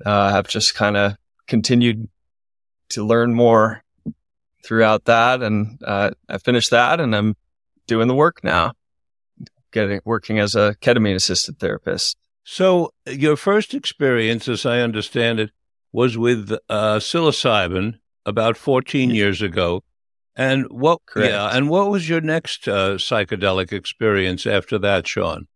uh, 0.06 0.32
have 0.32 0.48
just 0.48 0.76
kind 0.76 0.98
of 0.98 1.16
continued 1.48 2.10
to 2.90 3.06
learn 3.06 3.34
more 3.34 3.84
throughout 4.66 5.06
that. 5.06 5.42
And 5.42 5.80
uh, 5.84 6.12
I 6.30 6.38
finished 6.38 6.72
that 6.72 7.00
and 7.00 7.16
I'm 7.16 7.36
doing 7.88 8.08
the 8.08 8.16
work 8.16 8.44
now, 8.44 8.74
getting 9.72 10.00
working 10.06 10.40
as 10.40 10.56
a 10.56 10.76
ketamine 10.82 11.16
assisted 11.16 11.60
therapist. 11.60 12.18
So 12.44 12.94
your 13.06 13.38
first 13.38 13.74
experience, 13.74 14.48
as 14.48 14.66
I 14.66 14.80
understand 14.80 15.40
it, 15.40 15.52
was 15.92 16.18
with 16.18 16.52
uh, 16.70 16.98
psilocybin 16.98 18.00
about 18.26 18.58
14 18.58 19.12
years 19.12 19.42
ago. 19.42 19.84
And 20.36 20.66
what? 20.70 21.00
Correct. 21.06 21.32
Yeah. 21.32 21.56
And 21.56 21.70
what 21.70 21.90
was 21.90 22.10
your 22.10 22.22
next 22.22 22.68
uh, 22.68 22.96
psychedelic 22.96 23.72
experience 23.72 24.46
after 24.48 24.80
that, 24.80 25.08
Sean? 25.08 25.48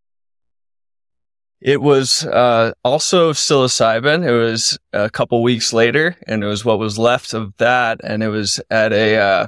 It 1.60 1.82
was 1.82 2.24
uh, 2.24 2.74
also 2.84 3.34
psilocybin. 3.34 4.28
It 4.28 4.32
was 4.32 4.78
a 4.94 5.10
couple 5.10 5.42
weeks 5.42 5.74
later, 5.74 6.16
and 6.28 6.44
it 6.44 6.48
was 6.48 6.64
what 6.64 6.78
was 6.78 7.00
left 7.00 7.34
of 7.34 7.58
that. 7.58 8.00
And 8.04 8.22
it 8.22 8.30
was 8.30 8.62
at 8.70 8.94
a 8.94 9.18
uh, 9.18 9.48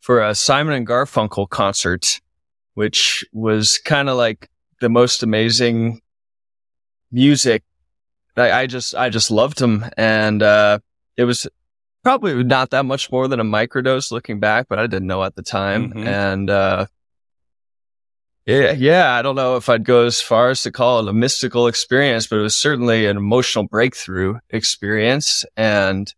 for 0.00 0.22
a 0.22 0.34
Simon 0.34 0.74
and 0.74 0.86
Garfunkel 0.86 1.48
concert, 1.48 2.20
which 2.74 3.24
was 3.32 3.78
kind 3.78 4.10
of 4.10 4.18
like 4.18 4.50
the 4.80 4.90
most 4.90 5.22
amazing 5.22 6.02
music. 7.10 7.62
I, 8.36 8.52
I 8.52 8.66
just 8.66 8.94
I 8.94 9.08
just 9.08 9.30
loved 9.30 9.58
them, 9.58 9.86
and 9.96 10.42
uh, 10.42 10.80
it 11.16 11.24
was 11.24 11.46
probably 12.06 12.44
not 12.44 12.70
that 12.70 12.84
much 12.84 13.10
more 13.10 13.26
than 13.26 13.40
a 13.40 13.44
microdose 13.44 14.12
looking 14.12 14.38
back, 14.38 14.66
but 14.68 14.78
I 14.78 14.86
didn't 14.86 15.08
know 15.08 15.24
at 15.24 15.34
the 15.34 15.42
time. 15.42 15.92
Mhm. 15.92 16.06
And 16.06 16.48
uh, 16.50 16.86
yeah, 18.46 18.70
yeah, 18.70 19.14
I 19.14 19.22
don't 19.22 19.34
know 19.34 19.56
if 19.56 19.68
I'd 19.68 19.82
go 19.84 20.04
as 20.06 20.20
far 20.20 20.50
as 20.50 20.62
to 20.62 20.70
call 20.70 21.00
it 21.00 21.08
a 21.08 21.12
mystical 21.12 21.66
experience, 21.66 22.28
but 22.28 22.38
it 22.38 22.42
was 22.42 22.56
certainly 22.56 23.06
an 23.06 23.16
emotional 23.16 23.66
breakthrough 23.66 24.38
experience. 24.50 25.44
And 25.56 26.14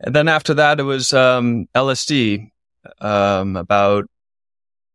and 0.00 0.16
then 0.16 0.26
after 0.26 0.54
that, 0.54 0.80
it 0.80 0.84
was 0.84 1.12
um, 1.12 1.66
LSD. 1.74 2.50
Um, 3.02 3.56
about 3.56 4.06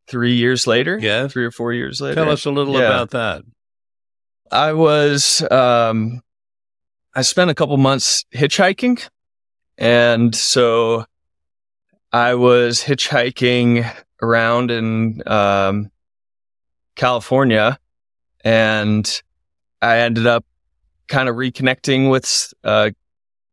three 0.08 0.34
years 0.34 0.66
later, 0.66 0.98
Yeah. 1.00 1.28
three 1.28 1.46
or 1.46 1.52
four 1.52 1.72
years 1.72 2.02
later. 2.02 2.16
Tell 2.16 2.32
us 2.32 2.46
a 2.46 2.50
little 2.52 2.74
Yeah. 2.74 2.88
about 2.88 3.12
that. 3.12 3.44
I 4.52 4.74
was, 4.74 5.44
um, 5.52 6.22
I 7.14 7.22
spent 7.22 7.52
a 7.52 7.54
couple 7.54 7.78
months 7.78 8.26
hitchhiking. 8.34 9.08
And 9.78 10.34
so 10.34 11.06
I 12.12 12.36
was 12.36 12.82
hitchhiking 12.82 13.92
around 14.22 14.72
in, 14.72 15.22
um, 15.28 15.92
California 16.96 17.78
and 18.44 19.22
I 19.82 19.98
ended 20.00 20.26
up 20.26 20.46
kind 21.08 21.28
of 21.28 21.36
reconnecting 21.36 22.10
with 22.10 22.54
a 22.64 22.94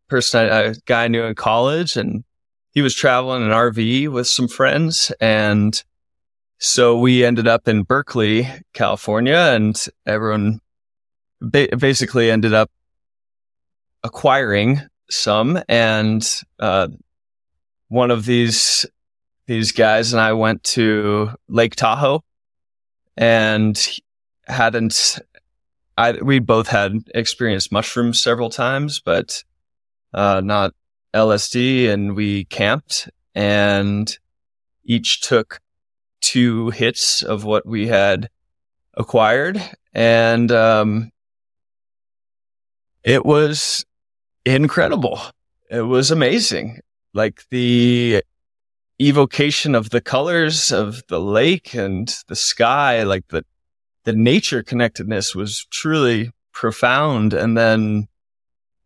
person, 0.09 0.47
a 0.47 0.75
guy 0.87 1.05
I 1.05 1.09
knew 1.09 1.25
in 1.25 1.35
college 1.35 1.97
and 1.97 2.25
he 2.71 2.83
was 2.83 2.95
traveling 2.95 3.43
in 3.43 3.51
an 3.51 3.55
RV 3.55 4.09
with 4.09 4.29
some 4.29 4.49
friends 4.49 5.13
and 5.21 5.83
so 6.59 6.97
we 6.97 7.25
ended 7.25 7.49
up 7.49 7.67
in 7.67 7.83
Berkeley, 7.83 8.49
California 8.73 9.37
and 9.37 9.85
everyone 10.07 10.61
ba- 11.41 11.77
basically 11.77 12.31
ended 12.31 12.55
up 12.55 12.71
acquiring 14.05 14.81
some 15.13 15.63
and 15.69 16.43
uh, 16.59 16.89
one 17.89 18.11
of 18.11 18.25
these 18.25 18.87
these 19.47 19.73
guys 19.73 20.13
and 20.13 20.21
I 20.21 20.33
went 20.33 20.63
to 20.65 21.31
Lake 21.49 21.77
Tahoe 21.77 22.25
and 23.17 23.79
hadn't 24.47 25.19
I 25.99 26.13
we 26.13 26.39
both 26.39 26.69
had 26.69 26.99
experienced 27.15 27.71
mushrooms 27.73 28.23
several 28.23 28.51
times 28.51 29.01
but 29.01 29.45
uh, 30.15 30.41
not 30.43 30.73
LSD 31.15 31.91
and 31.91 32.17
we 32.17 32.45
camped 32.47 33.11
and 33.35 34.19
each 34.85 35.21
took 35.21 35.61
two 36.21 36.71
hits 36.71 37.23
of 37.23 37.45
what 37.45 37.67
we 37.67 37.89
had 37.89 38.31
acquired 38.95 39.63
and 39.93 40.51
um 40.51 41.11
it 43.05 43.27
was 43.27 43.85
incredible. 44.45 45.21
It 45.71 45.83
was 45.83 46.11
amazing. 46.11 46.81
Like 47.15 47.45
the 47.51 48.23
evocation 49.01 49.75
of 49.75 49.91
the 49.91 50.01
colors 50.01 50.71
of 50.71 51.03
the 51.09 51.21
lake 51.21 51.75
and 51.75 52.15
the 52.29 52.37
sky, 52.37 53.03
like 53.03 53.29
the, 53.29 53.45
the 54.05 54.13
nature 54.13 54.63
connectedness 54.63 55.35
was 55.35 55.67
truly 55.71 56.31
profound. 56.53 57.33
And 57.33 57.57
then 57.57 58.09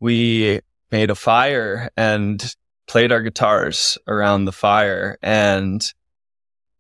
we 0.01 0.61
made 0.91 1.11
a 1.11 1.15
fire 1.15 1.91
and 1.97 2.55
played 2.87 3.13
our 3.13 3.23
guitars 3.23 3.99
around 4.07 4.45
the 4.45 4.53
fire. 4.53 5.19
And 5.23 5.85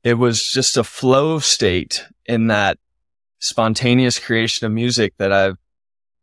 it 0.04 0.14
was 0.14 0.50
just 0.50 0.76
a 0.76 0.84
flow 0.84 1.38
state 1.40 2.04
in 2.26 2.46
that 2.46 2.78
spontaneous 3.38 4.18
creation 4.18 4.66
of 4.66 4.72
music 4.72 5.14
that 5.18 5.32
I've 5.32 5.56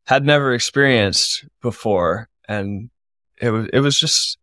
had 0.07 0.25
never 0.25 0.53
experienced 0.53 1.45
before. 1.61 2.29
And 2.47 2.89
it 3.41 3.49
was, 3.49 3.67
it 3.73 3.79
was 3.79 3.99
just, 3.99 4.37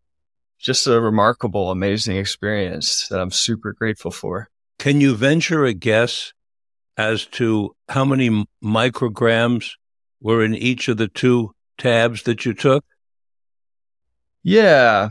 just 0.58 0.86
a 0.86 1.00
remarkable, 1.00 1.70
amazing 1.70 2.16
experience 2.16 3.08
that 3.08 3.20
I'm 3.20 3.30
super 3.30 3.72
grateful 3.72 4.10
for. 4.10 4.48
Can 4.78 5.00
you 5.00 5.14
venture 5.14 5.64
a 5.64 5.72
guess 5.72 6.32
as 6.96 7.24
to 7.26 7.74
how 7.88 8.04
many 8.04 8.46
micrograms 8.62 9.72
were 10.20 10.44
in 10.44 10.54
each 10.54 10.88
of 10.88 10.96
the 10.98 11.08
two 11.08 11.54
tabs 11.78 12.24
that 12.24 12.44
you 12.44 12.52
took? 12.52 12.84
Yeah, 14.42 15.10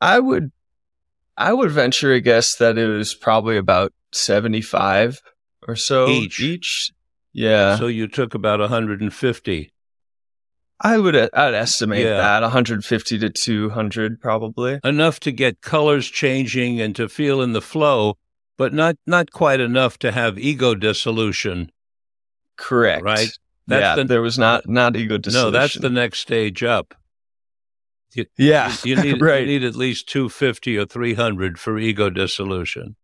I 0.00 0.18
would, 0.18 0.52
I 1.36 1.52
would 1.52 1.70
venture 1.70 2.12
a 2.12 2.20
guess 2.20 2.56
that 2.56 2.78
it 2.78 2.86
was 2.86 3.14
probably 3.14 3.56
about 3.56 3.92
75 4.12 5.20
or 5.66 5.76
so 5.76 6.08
Each. 6.08 6.40
Each. 6.40 6.92
Yeah. 7.32 7.76
So 7.76 7.86
you 7.86 8.08
took 8.08 8.34
about 8.34 8.60
150. 8.60 9.72
I 10.80 10.98
would, 10.98 11.16
uh, 11.16 11.28
I'd 11.32 11.54
estimate 11.54 12.04
Yeah. 12.04 12.16
that 12.18 12.42
150 12.42 13.18
to 13.18 13.30
200 13.30 14.20
probably. 14.20 14.78
Enough 14.84 15.20
to 15.20 15.32
get 15.32 15.60
colors 15.62 16.08
changing 16.08 16.80
and 16.80 16.94
to 16.96 17.08
feel 17.08 17.40
in 17.40 17.52
the 17.52 17.62
flow, 17.62 18.18
but 18.58 18.74
not, 18.74 18.96
not 19.06 19.30
quite 19.30 19.60
enough 19.60 19.98
to 20.00 20.12
have 20.12 20.38
ego 20.38 20.74
dissolution. 20.74 21.70
Correct. 22.56 23.02
Right. 23.04 23.30
That's 23.66 23.80
yeah. 23.82 23.96
the- 23.96 24.04
there 24.04 24.22
was 24.22 24.38
not, 24.38 24.68
not 24.68 24.96
ego 24.96 25.16
dissolution. 25.18 25.52
No, 25.52 25.58
that's 25.58 25.74
the 25.74 25.90
next 25.90 26.20
stage 26.20 26.62
up. 26.62 26.94
yeah. 28.36 28.74
You 28.84 28.96
need, 28.96 29.20
right. 29.22 29.40
you 29.40 29.46
need 29.46 29.64
at 29.64 29.76
least 29.76 30.08
250 30.08 30.76
or 30.78 30.86
300 30.86 31.58
for 31.58 31.78
ego 31.78 32.10
dissolution. 32.10 32.96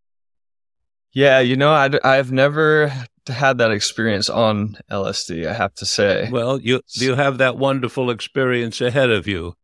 Yeah, 1.12 1.40
you 1.40 1.57
know, 1.57 1.73
I, 1.73 1.90
I've 2.02 2.33
never 2.33 2.92
had 3.26 3.59
that 3.59 3.71
experience 3.71 4.28
on 4.28 4.76
LSD, 4.90 5.47
I 5.47 5.52
have 5.52 5.75
to 5.75 5.87
say. 5.87 6.28
Well, 6.31 6.61
you 6.61 6.81
you 6.95 7.14
have 7.14 7.38
that 7.38 7.57
wonderful 7.57 8.11
experience 8.11 8.81
ahead 8.81 9.11
of 9.11 9.26
you 9.26 9.54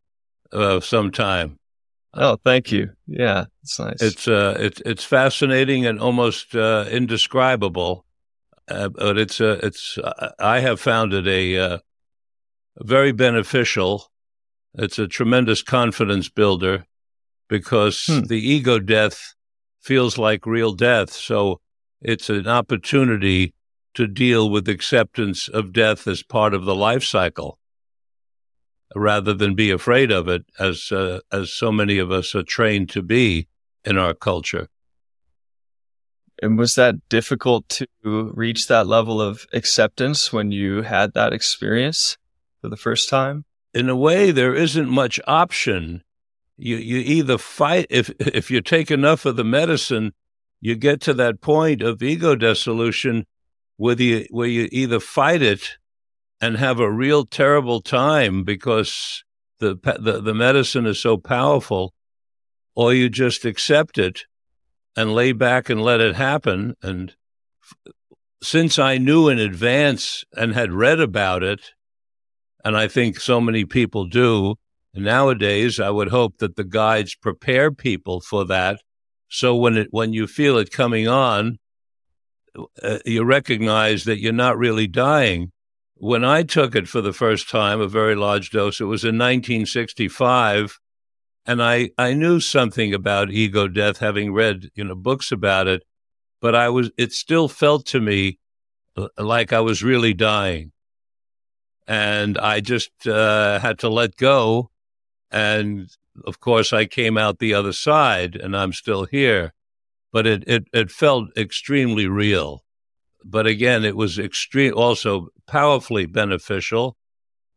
uh, 0.52 0.80
sometime. 0.80 1.58
oh, 2.14 2.36
thank 2.44 2.70
you. 2.70 2.90
Yeah, 3.06 3.46
it's 3.62 3.78
nice. 3.78 4.02
It's 4.02 4.28
uh, 4.28 4.56
it's 4.58 4.80
it's 4.84 5.04
fascinating 5.04 5.86
and 5.86 5.98
almost 5.98 6.54
uh, 6.54 6.84
indescribable, 6.90 8.04
uh, 8.68 8.90
but 8.90 9.18
it's 9.18 9.40
uh, 9.40 9.58
it's 9.62 9.98
I 10.38 10.60
have 10.60 10.80
found 10.80 11.14
it 11.14 11.26
a 11.26 11.58
uh, 11.58 11.78
very 12.78 13.12
beneficial. 13.12 14.10
It's 14.74 14.98
a 14.98 15.08
tremendous 15.08 15.62
confidence 15.62 16.28
builder 16.28 16.84
because 17.48 18.04
hmm. 18.06 18.20
the 18.20 18.38
ego 18.38 18.78
death 18.78 19.34
feels 19.88 20.18
like 20.18 20.44
real 20.44 20.74
death. 20.74 21.10
So 21.10 21.60
it's 22.02 22.28
an 22.28 22.46
opportunity 22.46 23.54
to 23.94 24.06
deal 24.06 24.50
with 24.50 24.68
acceptance 24.68 25.48
of 25.48 25.72
death 25.72 26.06
as 26.06 26.22
part 26.22 26.52
of 26.52 26.66
the 26.66 26.74
life 26.74 27.02
cycle 27.02 27.58
rather 28.94 29.32
than 29.32 29.54
be 29.54 29.70
afraid 29.70 30.10
of 30.10 30.28
it 30.28 30.44
as 30.58 30.92
uh, 30.92 31.20
as 31.32 31.50
so 31.50 31.72
many 31.72 31.96
of 31.98 32.10
us 32.10 32.34
are 32.34 32.42
trained 32.42 32.90
to 32.90 33.02
be 33.02 33.48
in 33.82 33.96
our 33.96 34.12
culture. 34.12 34.68
And 36.42 36.58
was 36.58 36.74
that 36.74 37.08
difficult 37.08 37.68
to 37.70 37.86
reach 38.34 38.68
that 38.68 38.86
level 38.86 39.22
of 39.22 39.46
acceptance 39.54 40.32
when 40.32 40.52
you 40.52 40.82
had 40.82 41.14
that 41.14 41.32
experience 41.32 42.18
for 42.60 42.68
the 42.68 42.76
first 42.76 43.08
time? 43.08 43.46
In 43.72 43.88
a 43.88 43.96
way, 43.96 44.32
there 44.32 44.54
isn't 44.54 44.88
much 44.88 45.18
option. 45.26 46.02
You 46.58 46.76
you 46.76 46.98
either 46.98 47.38
fight 47.38 47.86
if 47.88 48.10
if 48.18 48.50
you 48.50 48.60
take 48.60 48.90
enough 48.90 49.24
of 49.24 49.36
the 49.36 49.44
medicine, 49.44 50.12
you 50.60 50.74
get 50.74 51.00
to 51.02 51.14
that 51.14 51.40
point 51.40 51.82
of 51.82 52.02
ego 52.02 52.34
dissolution 52.34 53.26
where 53.76 54.00
you 54.00 54.26
where 54.30 54.48
you 54.48 54.68
either 54.72 54.98
fight 54.98 55.40
it 55.40 55.78
and 56.40 56.56
have 56.56 56.80
a 56.80 56.90
real 56.90 57.24
terrible 57.24 57.80
time 57.80 58.42
because 58.42 59.24
the 59.60 59.78
the, 60.00 60.20
the 60.20 60.34
medicine 60.34 60.84
is 60.84 61.00
so 61.00 61.16
powerful, 61.16 61.94
or 62.74 62.92
you 62.92 63.08
just 63.08 63.44
accept 63.44 63.96
it 63.96 64.24
and 64.96 65.14
lay 65.14 65.30
back 65.30 65.70
and 65.70 65.80
let 65.80 66.00
it 66.00 66.16
happen. 66.16 66.74
And 66.82 67.14
since 68.42 68.80
I 68.80 68.98
knew 68.98 69.28
in 69.28 69.38
advance 69.38 70.24
and 70.36 70.54
had 70.54 70.72
read 70.72 70.98
about 70.98 71.44
it, 71.44 71.72
and 72.64 72.76
I 72.76 72.88
think 72.88 73.20
so 73.20 73.40
many 73.40 73.64
people 73.64 74.06
do, 74.06 74.56
nowadays 75.02 75.80
I 75.80 75.90
would 75.90 76.08
hope 76.08 76.38
that 76.38 76.56
the 76.56 76.64
guides 76.64 77.14
prepare 77.14 77.70
people 77.70 78.20
for 78.20 78.44
that. 78.46 78.80
So 79.28 79.54
when 79.56 79.76
it 79.76 79.88
when 79.90 80.12
you 80.12 80.26
feel 80.26 80.58
it 80.58 80.70
coming 80.70 81.06
on, 81.06 81.58
uh, 82.82 82.98
you 83.04 83.24
recognize 83.24 84.04
that 84.04 84.20
you're 84.20 84.32
not 84.32 84.58
really 84.58 84.86
dying. 84.86 85.52
When 85.94 86.24
I 86.24 86.44
took 86.44 86.74
it 86.76 86.88
for 86.88 87.00
the 87.00 87.12
first 87.12 87.50
time, 87.50 87.80
a 87.80 87.88
very 87.88 88.14
large 88.14 88.50
dose, 88.50 88.80
it 88.80 88.84
was 88.84 89.04
in 89.04 89.18
1965 89.18 90.78
and 91.48 91.62
I, 91.62 91.90
I 91.96 92.12
knew 92.12 92.40
something 92.40 92.92
about 92.92 93.30
ego 93.30 93.68
death, 93.68 93.98
having 93.98 94.34
read 94.34 94.68
you 94.74 94.84
know 94.84 94.94
books 94.94 95.32
about 95.32 95.66
it, 95.66 95.82
but 96.42 96.54
I 96.54 96.68
was 96.68 96.90
it 96.98 97.12
still 97.12 97.48
felt 97.48 97.86
to 97.86 98.00
me 98.00 98.38
uh, 98.96 99.08
like 99.16 99.54
I 99.54 99.60
was 99.60 99.82
really 99.82 100.12
dying, 100.12 100.72
and 101.86 102.36
I 102.36 102.60
just 102.60 102.90
uh, 103.06 103.58
had 103.60 103.78
to 103.78 103.88
let 103.88 104.16
go, 104.16 104.70
and 105.30 105.90
of 106.24 106.40
course 106.40 106.72
I 106.72 106.86
came 106.86 107.18
out 107.18 107.38
the 107.38 107.54
other 107.54 107.72
side, 107.72 108.36
and 108.36 108.56
I'm 108.56 108.72
still 108.72 109.04
here, 109.04 109.54
but 110.12 110.26
it 110.26 110.44
it, 110.46 110.64
it 110.72 110.90
felt 110.90 111.36
extremely 111.36 112.06
real, 112.06 112.64
but 113.24 113.46
again 113.46 113.84
it 113.84 113.96
was 113.96 114.18
extreme 114.18 114.74
also 114.74 115.28
powerfully 115.46 116.06
beneficial. 116.06 116.96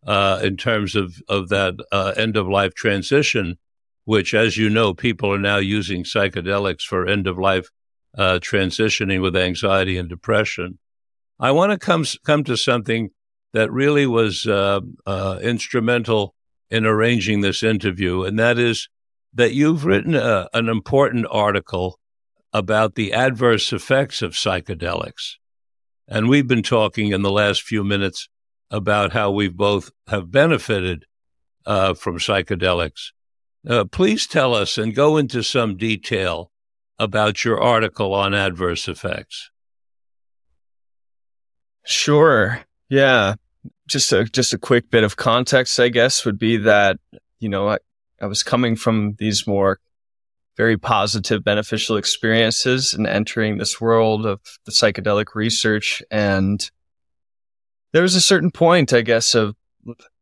Uh, 0.03 0.39
in 0.41 0.57
terms 0.57 0.95
of, 0.95 1.21
of 1.29 1.49
that 1.49 1.75
uh, 1.91 2.11
end 2.17 2.35
of 2.35 2.47
life 2.47 2.73
transition, 2.73 3.55
which, 4.03 4.33
as 4.33 4.57
you 4.57 4.67
know, 4.67 4.95
people 4.95 5.31
are 5.31 5.37
now 5.37 5.57
using 5.57 6.03
psychedelics 6.03 6.81
for 6.81 7.07
end 7.07 7.27
of 7.27 7.37
life 7.37 7.69
uh, 8.17 8.39
transitioning 8.41 9.21
with 9.21 9.35
anxiety 9.35 9.97
and 9.97 10.09
depression. 10.09 10.79
I 11.39 11.51
want 11.51 11.71
to 11.71 11.77
come 11.77 12.05
come 12.25 12.43
to 12.45 12.57
something 12.57 13.11
that 13.53 13.71
really 13.71 14.05
was 14.05 14.45
uh, 14.47 14.81
uh, 15.05 15.39
instrumental 15.41 16.35
in 16.71 16.85
arranging 16.85 17.41
this 17.41 17.61
interview, 17.61 18.23
and 18.23 18.39
that 18.39 18.57
is 18.57 18.87
that 19.33 19.53
you've 19.53 19.85
written 19.85 20.15
a, 20.15 20.47
an 20.53 20.69
important 20.69 21.27
article 21.29 21.99
about 22.53 22.95
the 22.95 23.13
adverse 23.13 23.71
effects 23.71 24.21
of 24.21 24.31
psychedelics. 24.31 25.35
And 26.07 26.27
we've 26.27 26.47
been 26.47 26.63
talking 26.63 27.11
in 27.11 27.21
the 27.21 27.31
last 27.31 27.61
few 27.61 27.83
minutes 27.83 28.27
about 28.69 29.13
how 29.13 29.31
we 29.31 29.47
both 29.47 29.91
have 30.07 30.31
benefited 30.31 31.05
uh, 31.65 31.93
from 31.93 32.17
psychedelics. 32.17 33.11
Uh, 33.67 33.85
please 33.85 34.25
tell 34.25 34.55
us 34.55 34.77
and 34.77 34.95
go 34.95 35.17
into 35.17 35.43
some 35.43 35.77
detail 35.77 36.51
about 36.97 37.45
your 37.45 37.61
article 37.61 38.13
on 38.13 38.33
adverse 38.33 38.87
effects. 38.87 39.51
Sure. 41.85 42.61
Yeah. 42.89 43.35
Just 43.91 44.13
a 44.13 44.23
just 44.23 44.53
a 44.53 44.57
quick 44.57 44.89
bit 44.89 45.03
of 45.03 45.17
context, 45.17 45.77
I 45.77 45.89
guess, 45.89 46.23
would 46.23 46.39
be 46.39 46.55
that 46.55 46.97
you 47.39 47.49
know 47.49 47.67
I, 47.67 47.77
I 48.21 48.27
was 48.27 48.41
coming 48.41 48.77
from 48.77 49.15
these 49.19 49.45
more 49.45 49.79
very 50.55 50.77
positive, 50.77 51.43
beneficial 51.43 51.97
experiences 51.97 52.93
and 52.93 53.05
entering 53.05 53.57
this 53.57 53.81
world 53.81 54.25
of 54.25 54.39
the 54.65 54.71
psychedelic 54.71 55.35
research, 55.35 56.01
and 56.09 56.71
there 57.91 58.01
was 58.01 58.15
a 58.15 58.21
certain 58.21 58.51
point, 58.51 58.93
I 58.93 59.01
guess, 59.01 59.35
of 59.35 59.55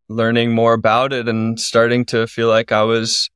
learning 0.08 0.52
more 0.52 0.74
about 0.74 1.14
it 1.14 1.28
and 1.28 1.60
starting 1.60 2.06
to 2.06 2.26
feel 2.26 2.48
like 2.48 2.72
I 2.72 2.82
was 2.82 3.30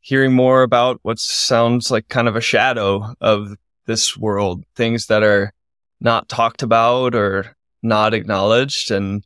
hearing 0.00 0.32
more 0.32 0.62
about 0.62 0.98
what 1.02 1.18
sounds 1.18 1.90
like 1.90 2.08
kind 2.08 2.28
of 2.28 2.36
a 2.36 2.40
shadow 2.40 3.12
of 3.20 3.56
this 3.84 4.16
world, 4.16 4.64
things 4.74 5.08
that 5.08 5.22
are 5.22 5.52
not 6.00 6.28
talked 6.28 6.62
about 6.62 7.14
or 7.14 7.55
not 7.82 8.14
acknowledged 8.14 8.90
and 8.90 9.24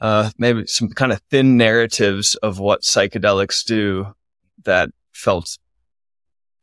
uh, 0.00 0.30
maybe 0.38 0.66
some 0.66 0.88
kind 0.88 1.12
of 1.12 1.20
thin 1.30 1.56
narratives 1.56 2.34
of 2.36 2.58
what 2.58 2.82
psychedelics 2.82 3.64
do 3.64 4.14
that 4.64 4.90
felt 5.12 5.58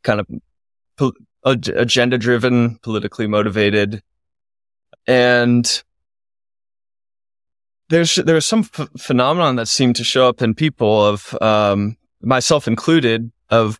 kind 0.04 0.20
of 0.20 0.28
agenda 1.44 2.18
driven, 2.18 2.78
politically 2.78 3.28
motivated. 3.28 4.02
And 5.08 5.84
there's 7.90 8.16
there 8.16 8.36
was 8.36 8.46
some 8.46 8.64
phenomenon 8.64 9.58
that 9.58 9.68
seemed 9.68 9.98
to 9.98 10.04
show 10.04 10.28
up 10.28 10.42
in 10.42 10.56
people 10.56 11.06
of 11.06 11.38
um, 11.42 11.98
myself 12.22 12.68
included 12.68 13.32
of 13.50 13.80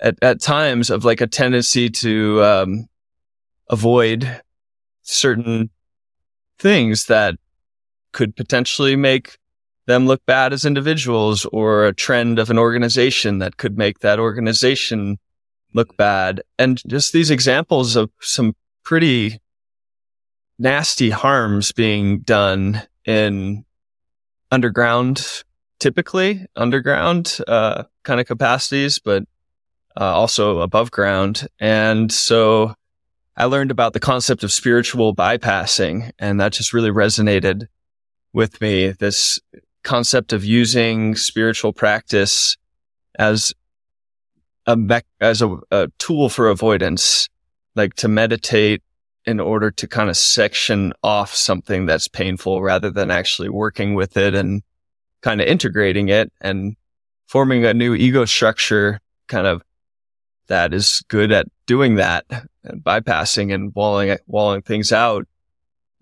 at, 0.00 0.16
at 0.22 0.40
times 0.40 0.90
of 0.90 1.04
like 1.04 1.20
a 1.20 1.26
tendency 1.26 1.90
to 1.90 2.42
um, 2.44 2.88
avoid 3.68 4.42
certain 5.02 5.70
things 6.62 7.06
that 7.06 7.34
could 8.12 8.36
potentially 8.36 8.94
make 8.94 9.36
them 9.86 10.06
look 10.06 10.24
bad 10.26 10.52
as 10.52 10.64
individuals 10.64 11.44
or 11.46 11.84
a 11.86 11.94
trend 11.94 12.38
of 12.38 12.50
an 12.50 12.58
organization 12.58 13.38
that 13.38 13.56
could 13.56 13.76
make 13.76 13.98
that 13.98 14.20
organization 14.20 15.18
look 15.74 15.96
bad. 15.96 16.40
And 16.58 16.80
just 16.86 17.12
these 17.12 17.30
examples 17.30 17.96
of 17.96 18.10
some 18.20 18.54
pretty 18.84 19.40
nasty 20.58 21.10
harms 21.10 21.72
being 21.72 22.20
done 22.20 22.82
in 23.04 23.64
underground, 24.52 25.42
typically 25.80 26.46
underground, 26.54 27.38
uh, 27.48 27.82
kind 28.04 28.20
of 28.20 28.26
capacities, 28.26 29.00
but 29.00 29.24
uh, 30.00 30.14
also 30.14 30.60
above 30.60 30.92
ground. 30.92 31.48
And 31.58 32.12
so 32.12 32.74
I 33.36 33.44
learned 33.46 33.70
about 33.70 33.92
the 33.92 34.00
concept 34.00 34.44
of 34.44 34.52
spiritual 34.52 35.14
bypassing, 35.14 36.12
and 36.18 36.40
that 36.40 36.52
just 36.52 36.72
really 36.72 36.90
resonated 36.90 37.66
with 38.32 38.60
me. 38.60 38.90
This 38.90 39.40
concept 39.82 40.32
of 40.32 40.44
using 40.44 41.16
spiritual 41.16 41.72
practice 41.72 42.56
as 43.18 43.52
a 44.66 44.76
me- 44.76 45.00
as 45.20 45.42
a, 45.42 45.56
a 45.70 45.88
tool 45.98 46.28
for 46.28 46.48
avoidance, 46.48 47.28
like 47.74 47.94
to 47.94 48.08
meditate 48.08 48.82
in 49.24 49.40
order 49.40 49.70
to 49.70 49.86
kind 49.86 50.10
of 50.10 50.16
section 50.16 50.92
off 51.02 51.34
something 51.34 51.86
that's 51.86 52.08
painful 52.08 52.60
rather 52.60 52.90
than 52.90 53.10
actually 53.10 53.48
working 53.48 53.94
with 53.94 54.16
it 54.16 54.34
and 54.34 54.62
kind 55.22 55.40
of 55.40 55.46
integrating 55.46 56.08
it 56.08 56.32
and 56.40 56.76
forming 57.28 57.64
a 57.64 57.72
new 57.72 57.94
ego 57.94 58.24
structure 58.24 59.00
kind 59.28 59.46
of 59.46 59.62
that 60.52 60.72
is 60.72 61.02
good 61.08 61.32
at 61.32 61.46
doing 61.66 61.96
that 61.96 62.24
and 62.64 62.82
bypassing 62.82 63.52
and 63.52 63.74
walling, 63.74 64.16
walling 64.26 64.62
things 64.62 64.92
out. 64.92 65.26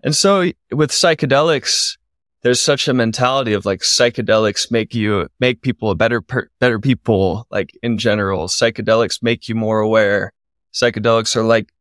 And 0.03 0.15
so 0.15 0.51
with 0.71 0.91
psychedelics, 0.91 1.97
there's 2.43 2.61
such 2.61 2.87
a 2.87 2.93
mentality 2.93 3.53
of 3.53 3.65
like 3.65 3.81
psychedelics 3.81 4.71
make 4.71 4.93
you, 4.93 5.27
make 5.39 5.61
people 5.61 5.91
a 5.91 5.95
better, 5.95 6.21
per, 6.21 6.49
better 6.59 6.79
people, 6.79 7.45
like 7.51 7.71
in 7.83 7.97
general. 7.97 8.47
Psychedelics 8.47 9.21
make 9.21 9.47
you 9.47 9.55
more 9.55 9.79
aware. 9.79 10.33
Psychedelics 10.73 11.35
are 11.35 11.43
like 11.43 11.71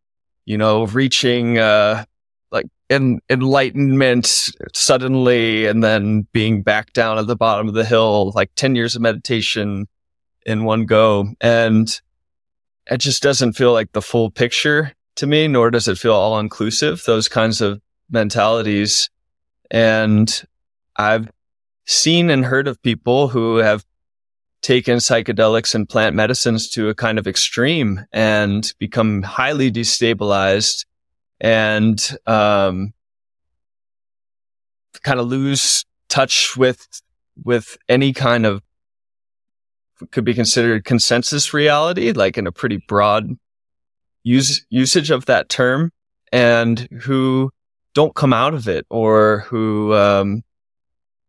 you 0.50 0.59
know, 0.59 0.87
reaching, 0.87 1.59
uh, 1.59 2.04
like 2.50 2.66
en- 2.88 3.20
enlightenment 3.30 4.50
suddenly 4.74 5.66
and 5.66 5.80
then 5.80 6.26
being 6.33 6.62
back 6.62 6.92
down 6.92 7.18
at 7.18 7.28
the 7.28 7.37
bottom 7.37 7.68
of 7.68 7.74
the 7.74 7.85
hill, 7.85 8.33
like 8.35 8.50
10 8.56 8.74
years 8.74 8.96
of 8.96 9.02
meditation 9.02 9.87
in 10.44 10.64
one 10.64 10.87
go. 10.87 11.28
And 11.40 12.00
it 12.90 12.98
just 12.98 13.22
doesn't 13.22 13.53
feel 13.53 13.72
like 13.72 13.92
the 13.92 14.03
full 14.03 14.31
picture 14.31 14.92
to 15.16 15.26
me, 15.26 15.46
nor 15.48 15.70
does 15.70 15.87
it 15.88 15.98
feel 15.98 16.14
all 16.14 16.38
inclusive, 16.38 17.03
those 17.05 17.29
kinds 17.29 17.61
of 17.61 17.81
mentalities. 18.11 19.11
And 19.70 20.42
I've 20.96 21.31
seen 21.87 22.31
and 22.31 22.44
heard 22.44 22.66
of 22.66 22.83
people 22.83 23.29
who 23.29 23.57
have 23.57 23.85
taken 24.62 24.98
psychedelics 24.98 25.74
and 25.74 25.88
plant 25.88 26.14
medicines 26.14 26.68
to 26.70 26.88
a 26.88 26.94
kind 26.94 27.18
of 27.18 27.26
extreme 27.26 28.05
and 28.12 28.72
become 28.79 29.22
highly 29.22 29.70
destabilized 29.70 30.85
and 31.40 32.16
um, 32.26 32.92
kind 35.03 35.20
of 35.20 35.29
lose 35.29 35.85
touch 36.09 36.57
with 36.57 36.87
with 37.42 37.79
any 37.88 38.12
kind 38.12 38.44
of 38.44 38.62
could 40.10 40.24
be 40.24 40.34
considered 40.34 40.84
consensus 40.84 41.52
reality, 41.54 42.12
like 42.12 42.38
in 42.38 42.46
a 42.46 42.52
pretty 42.52 42.78
broad 42.88 43.36
use 44.22 44.64
usage 44.70 45.10
of 45.10 45.26
that 45.26 45.48
term, 45.48 45.92
and 46.32 46.80
who 47.02 47.50
don't 47.94 48.14
come 48.14 48.32
out 48.32 48.54
of 48.54 48.68
it 48.68 48.86
or 48.90 49.40
who 49.48 49.94
um, 49.94 50.42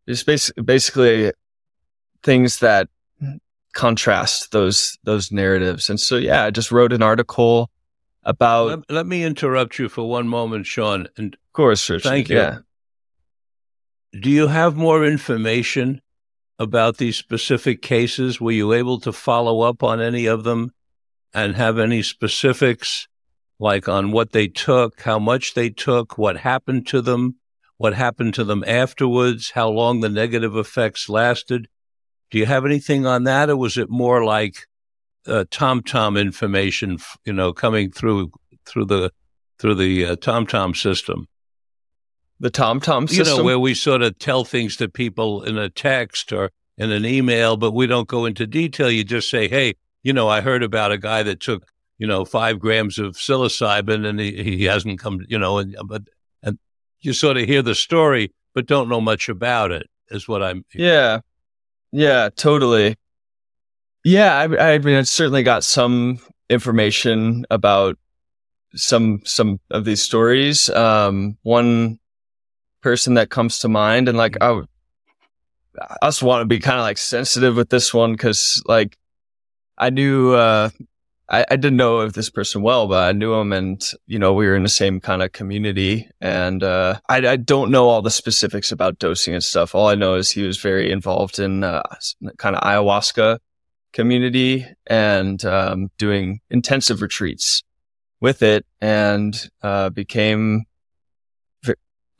just 0.08 0.26
basically, 0.26 0.62
basically 0.62 1.32
things 2.22 2.58
that 2.58 2.88
contrast 3.72 4.52
those 4.52 4.98
those 5.04 5.32
narratives. 5.32 5.90
And 5.90 5.98
so, 5.98 6.16
yeah, 6.16 6.44
I 6.44 6.50
just 6.50 6.70
wrote 6.70 6.92
an 6.92 7.02
article 7.02 7.70
about. 8.22 8.68
Let, 8.68 8.90
let 8.90 9.06
me 9.06 9.24
interrupt 9.24 9.78
you 9.78 9.88
for 9.88 10.08
one 10.08 10.28
moment, 10.28 10.66
Sean. 10.66 11.08
And 11.16 11.34
of 11.34 11.52
course, 11.52 11.88
Richard. 11.88 12.08
thank 12.08 12.28
you. 12.28 12.36
Yeah. 12.36 12.58
Do 14.20 14.28
you 14.30 14.46
have 14.46 14.76
more 14.76 15.06
information 15.06 16.02
about 16.58 16.96
these 16.98 17.16
specific 17.16 17.82
cases? 17.82 18.40
Were 18.40 18.52
you 18.52 18.72
able 18.72 19.00
to 19.00 19.12
follow 19.12 19.62
up 19.62 19.82
on 19.82 20.00
any 20.00 20.26
of 20.26 20.44
them 20.44 20.72
and 21.34 21.56
have 21.56 21.78
any 21.78 22.02
specifics, 22.02 23.08
like 23.58 23.88
on 23.88 24.12
what 24.12 24.32
they 24.32 24.48
took, 24.48 25.00
how 25.02 25.18
much 25.18 25.54
they 25.54 25.70
took, 25.70 26.18
what 26.18 26.38
happened 26.38 26.86
to 26.88 27.00
them, 27.00 27.36
what 27.78 27.94
happened 27.94 28.34
to 28.34 28.44
them 28.44 28.62
afterwards, 28.66 29.50
how 29.50 29.68
long 29.68 30.00
the 30.00 30.08
negative 30.08 30.56
effects 30.56 31.08
lasted? 31.08 31.68
Do 32.30 32.38
you 32.38 32.46
have 32.46 32.64
anything 32.64 33.06
on 33.06 33.24
that, 33.24 33.50
or 33.50 33.56
was 33.56 33.76
it 33.76 33.90
more 33.90 34.24
like 34.24 34.66
uh, 35.26 35.44
Tom 35.50 35.82
information, 36.16 36.98
you 37.24 37.32
know, 37.32 37.52
coming 37.52 37.90
through 37.90 38.32
through 38.64 38.86
the 38.86 39.10
through 39.58 39.74
the 39.74 40.06
uh, 40.06 40.16
TomTom 40.16 40.76
system? 40.76 41.26
The 42.42 42.50
TomTom 42.50 43.08
system, 43.08 43.26
you 43.26 43.36
know, 43.38 43.44
where 43.44 43.58
we 43.58 43.72
sort 43.72 44.02
of 44.02 44.18
tell 44.18 44.44
things 44.44 44.76
to 44.78 44.88
people 44.88 45.44
in 45.44 45.56
a 45.56 45.70
text 45.70 46.32
or 46.32 46.50
in 46.76 46.90
an 46.90 47.06
email, 47.06 47.56
but 47.56 47.70
we 47.70 47.86
don't 47.86 48.08
go 48.08 48.26
into 48.26 48.48
detail. 48.48 48.90
You 48.90 49.04
just 49.04 49.30
say, 49.30 49.46
"Hey, 49.46 49.74
you 50.02 50.12
know, 50.12 50.28
I 50.28 50.40
heard 50.40 50.64
about 50.64 50.90
a 50.90 50.98
guy 50.98 51.22
that 51.22 51.38
took, 51.38 51.64
you 51.98 52.06
know, 52.08 52.24
five 52.24 52.58
grams 52.58 52.98
of 52.98 53.14
psilocybin 53.14 54.04
and 54.04 54.18
he, 54.18 54.42
he 54.42 54.64
hasn't 54.64 54.98
come, 54.98 55.20
you 55.28 55.38
know, 55.38 55.58
and 55.58 55.76
but 55.86 56.02
and 56.42 56.58
you 57.00 57.12
sort 57.12 57.36
of 57.36 57.46
hear 57.46 57.62
the 57.62 57.76
story, 57.76 58.32
but 58.54 58.66
don't 58.66 58.88
know 58.88 59.00
much 59.00 59.28
about 59.28 59.70
it. 59.70 59.88
Is 60.10 60.26
what 60.26 60.42
I'm. 60.42 60.64
Yeah, 60.74 61.20
yeah, 61.92 62.28
totally. 62.34 62.96
Yeah, 64.02 64.34
I, 64.34 64.74
I 64.74 64.78
mean, 64.78 64.96
I 64.96 65.02
certainly 65.02 65.44
got 65.44 65.62
some 65.62 66.18
information 66.50 67.46
about 67.50 67.98
some 68.74 69.20
some 69.24 69.60
of 69.70 69.84
these 69.84 70.02
stories. 70.02 70.68
Um, 70.70 71.38
one 71.44 72.00
person 72.82 73.14
that 73.14 73.30
comes 73.30 73.60
to 73.60 73.68
mind, 73.68 74.08
and 74.08 74.18
like 74.18 74.36
I, 74.40 74.60
I 75.80 75.96
also 76.02 76.26
want 76.26 76.42
to 76.42 76.46
be 76.46 76.60
kind 76.60 76.78
of 76.78 76.82
like 76.82 76.98
sensitive 76.98 77.56
with 77.56 77.70
this 77.70 77.94
one 77.94 78.12
because 78.12 78.62
like 78.66 78.98
I 79.78 79.90
knew 79.90 80.32
uh, 80.32 80.70
I, 81.32 81.46
I 81.50 81.56
didn't 81.56 81.78
know 81.78 81.96
of 81.98 82.12
this 82.12 82.28
person 82.28 82.62
well, 82.62 82.86
but 82.86 83.08
I 83.08 83.12
knew 83.12 83.32
him, 83.34 83.52
and 83.52 83.82
you 84.06 84.18
know 84.18 84.34
we 84.34 84.46
were 84.46 84.54
in 84.54 84.62
the 84.62 84.68
same 84.68 85.00
kind 85.00 85.22
of 85.22 85.32
community. 85.32 86.08
And 86.20 86.62
uh, 86.62 87.00
I, 87.08 87.26
I, 87.26 87.36
don't 87.36 87.70
know 87.70 87.88
all 87.88 88.02
the 88.02 88.10
specifics 88.10 88.70
about 88.70 88.98
dosing 88.98 89.34
and 89.34 89.42
stuff. 89.42 89.74
All 89.74 89.88
I 89.88 89.94
know 89.94 90.14
is 90.14 90.30
he 90.30 90.42
was 90.42 90.58
very 90.58 90.92
involved 90.92 91.38
in 91.38 91.64
uh, 91.64 91.82
kind 92.36 92.54
of 92.54 92.62
ayahuasca 92.62 93.38
community 93.92 94.66
and 94.86 95.44
um, 95.44 95.90
doing 95.98 96.40
intensive 96.50 97.00
retreats 97.00 97.62
with 98.20 98.42
it, 98.42 98.66
and 98.80 99.48
uh, 99.62 99.88
became 99.88 100.64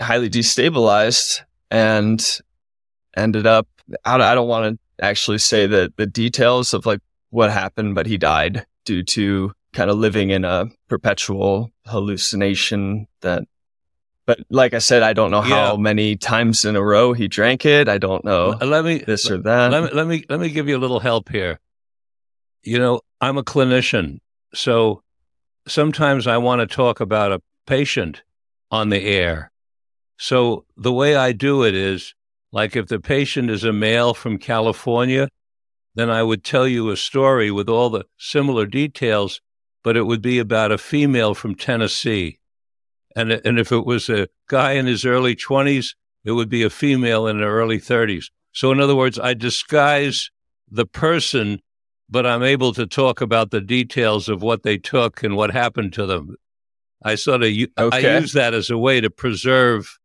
highly 0.02 0.28
destabilized 0.28 1.40
and 1.70 2.40
ended 3.16 3.46
up. 3.46 3.66
I 4.04 4.18
don't, 4.18 4.26
I 4.26 4.34
don't 4.34 4.48
want 4.48 4.78
to 4.78 5.04
actually 5.04 5.38
say 5.38 5.66
that 5.66 5.96
the 5.96 6.06
details 6.06 6.74
of 6.74 6.86
like 6.86 7.00
what 7.30 7.50
happened, 7.50 7.94
but 7.94 8.06
he 8.06 8.18
died 8.18 8.66
due 8.84 9.02
to 9.02 9.52
kind 9.72 9.90
of 9.90 9.98
living 9.98 10.30
in 10.30 10.44
a 10.44 10.66
perpetual 10.88 11.70
hallucination 11.86 13.06
that 13.22 13.44
but 14.24 14.38
like 14.50 14.72
I 14.72 14.78
said, 14.78 15.02
I 15.02 15.14
don't 15.14 15.30
know 15.32 15.42
yeah. 15.42 15.66
how 15.66 15.76
many 15.76 16.16
times 16.16 16.64
in 16.64 16.76
a 16.76 16.82
row 16.82 17.12
he 17.12 17.26
drank 17.26 17.66
it. 17.66 17.88
I 17.88 17.98
don't 17.98 18.24
know. 18.24 18.56
Let 18.60 18.84
me 18.84 18.98
this 18.98 19.28
or 19.28 19.38
that. 19.38 19.72
Let 19.72 19.82
me 19.82 19.90
let 19.92 20.06
me 20.06 20.24
let 20.28 20.40
me 20.40 20.48
give 20.50 20.68
you 20.68 20.76
a 20.76 20.78
little 20.78 21.00
help 21.00 21.28
here. 21.28 21.58
You 22.62 22.78
know, 22.78 23.00
I'm 23.20 23.36
a 23.36 23.42
clinician, 23.42 24.20
so 24.54 25.02
sometimes 25.66 26.26
I 26.26 26.38
want 26.38 26.60
to 26.60 26.66
talk 26.66 27.00
about 27.00 27.32
a 27.32 27.42
patient 27.66 28.22
on 28.70 28.90
the 28.90 29.02
air. 29.02 29.50
So 30.18 30.64
the 30.76 30.92
way 30.92 31.16
I 31.16 31.32
do 31.32 31.64
it 31.64 31.74
is 31.74 32.14
like 32.52 32.76
if 32.76 32.86
the 32.86 33.00
patient 33.00 33.50
is 33.50 33.64
a 33.64 33.72
male 33.72 34.14
from 34.14 34.38
California, 34.38 35.28
then 35.94 36.10
I 36.10 36.22
would 36.22 36.44
tell 36.44 36.66
you 36.66 36.90
a 36.90 36.96
story 36.96 37.50
with 37.50 37.68
all 37.68 37.90
the 37.90 38.04
similar 38.18 38.66
details, 38.66 39.40
but 39.82 39.96
it 39.96 40.04
would 40.04 40.22
be 40.22 40.38
about 40.38 40.72
a 40.72 40.78
female 40.78 41.34
from 41.34 41.54
Tennessee. 41.54 42.38
And, 43.14 43.32
and 43.32 43.58
if 43.58 43.72
it 43.72 43.84
was 43.84 44.08
a 44.08 44.28
guy 44.48 44.72
in 44.72 44.86
his 44.86 45.04
early 45.04 45.36
20s, 45.36 45.94
it 46.24 46.32
would 46.32 46.48
be 46.48 46.62
a 46.62 46.70
female 46.70 47.26
in 47.26 47.40
her 47.40 47.60
early 47.60 47.78
30s. 47.78 48.26
So, 48.52 48.70
in 48.70 48.80
other 48.80 48.94
words, 48.94 49.18
I 49.18 49.34
disguise 49.34 50.30
the 50.70 50.86
person, 50.86 51.60
but 52.08 52.26
I'm 52.26 52.42
able 52.42 52.72
to 52.74 52.86
talk 52.86 53.20
about 53.20 53.50
the 53.50 53.60
details 53.60 54.28
of 54.28 54.42
what 54.42 54.62
they 54.62 54.78
took 54.78 55.22
and 55.22 55.36
what 55.36 55.50
happened 55.50 55.92
to 55.94 56.06
them. 56.06 56.36
I 57.04 57.16
sort 57.16 57.42
of 57.42 57.48
okay. 57.50 57.68
I 57.78 58.18
use 58.18 58.32
that 58.32 58.54
as 58.54 58.70
a 58.70 58.78
way 58.78 59.00
to 59.00 59.10
preserve, 59.10 59.98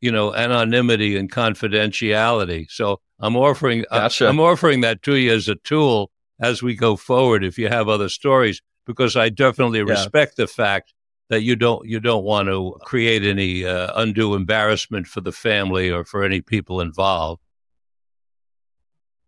you 0.00 0.10
know, 0.10 0.34
anonymity 0.34 1.16
and 1.16 1.30
confidentiality. 1.30 2.70
So 2.70 3.00
I'm 3.18 3.36
offering 3.36 3.84
uh, 3.90 4.00
gotcha. 4.00 4.28
I'm 4.28 4.40
offering 4.40 4.80
that 4.80 5.02
to 5.02 5.16
you 5.16 5.32
as 5.32 5.48
a 5.48 5.56
tool 5.56 6.10
as 6.40 6.62
we 6.62 6.74
go 6.74 6.96
forward 6.96 7.44
if 7.44 7.58
you 7.58 7.68
have 7.68 7.88
other 7.88 8.08
stories 8.08 8.62
because 8.86 9.16
I 9.16 9.28
definitely 9.28 9.80
yeah. 9.80 9.90
respect 9.90 10.36
the 10.36 10.46
fact 10.46 10.94
that 11.28 11.42
you 11.42 11.56
don't 11.56 11.86
you 11.86 12.00
don't 12.00 12.24
want 12.24 12.48
to 12.48 12.76
create 12.82 13.22
any 13.22 13.64
uh, 13.64 13.92
undue 13.94 14.34
embarrassment 14.34 15.06
for 15.06 15.20
the 15.20 15.32
family 15.32 15.90
or 15.90 16.04
for 16.04 16.24
any 16.24 16.40
people 16.40 16.80
involved. 16.80 17.42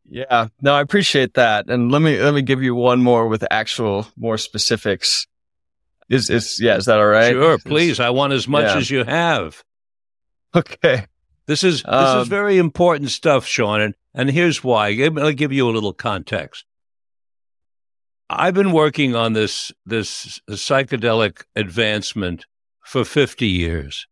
Yeah, 0.08 0.48
no, 0.60 0.74
I 0.74 0.80
appreciate 0.80 1.34
that. 1.34 1.70
And 1.70 1.92
let 1.92 2.02
me 2.02 2.20
let 2.20 2.34
me 2.34 2.42
give 2.42 2.62
you 2.62 2.74
one 2.74 3.02
more 3.02 3.28
with 3.28 3.44
actual 3.50 4.06
more 4.16 4.36
specifics. 4.36 5.26
Is 6.08 6.28
is 6.28 6.60
yeah, 6.60 6.76
is 6.76 6.86
that 6.86 6.98
all 6.98 7.06
right? 7.06 7.32
Sure, 7.32 7.58
please. 7.58 8.00
I 8.00 8.10
want 8.10 8.32
as 8.32 8.48
much 8.48 8.64
yeah. 8.64 8.76
as 8.76 8.90
you 8.90 9.04
have. 9.04 9.62
Okay. 10.56 11.06
This 11.46 11.64
is 11.64 11.82
this 11.82 11.92
um, 11.92 12.20
is 12.20 12.28
very 12.28 12.58
important 12.58 13.10
stuff, 13.10 13.46
Sean, 13.46 13.80
and, 13.80 13.94
and 14.14 14.30
here's 14.30 14.62
why. 14.62 14.88
I'll 15.02 15.32
give 15.32 15.52
you 15.52 15.68
a 15.68 15.72
little 15.72 15.92
context. 15.92 16.64
I've 18.30 18.54
been 18.54 18.72
working 18.72 19.14
on 19.14 19.32
this 19.32 19.72
this 19.84 20.40
psychedelic 20.48 21.42
advancement 21.56 22.46
for 22.84 23.04
50 23.04 23.46
years. 23.46 24.06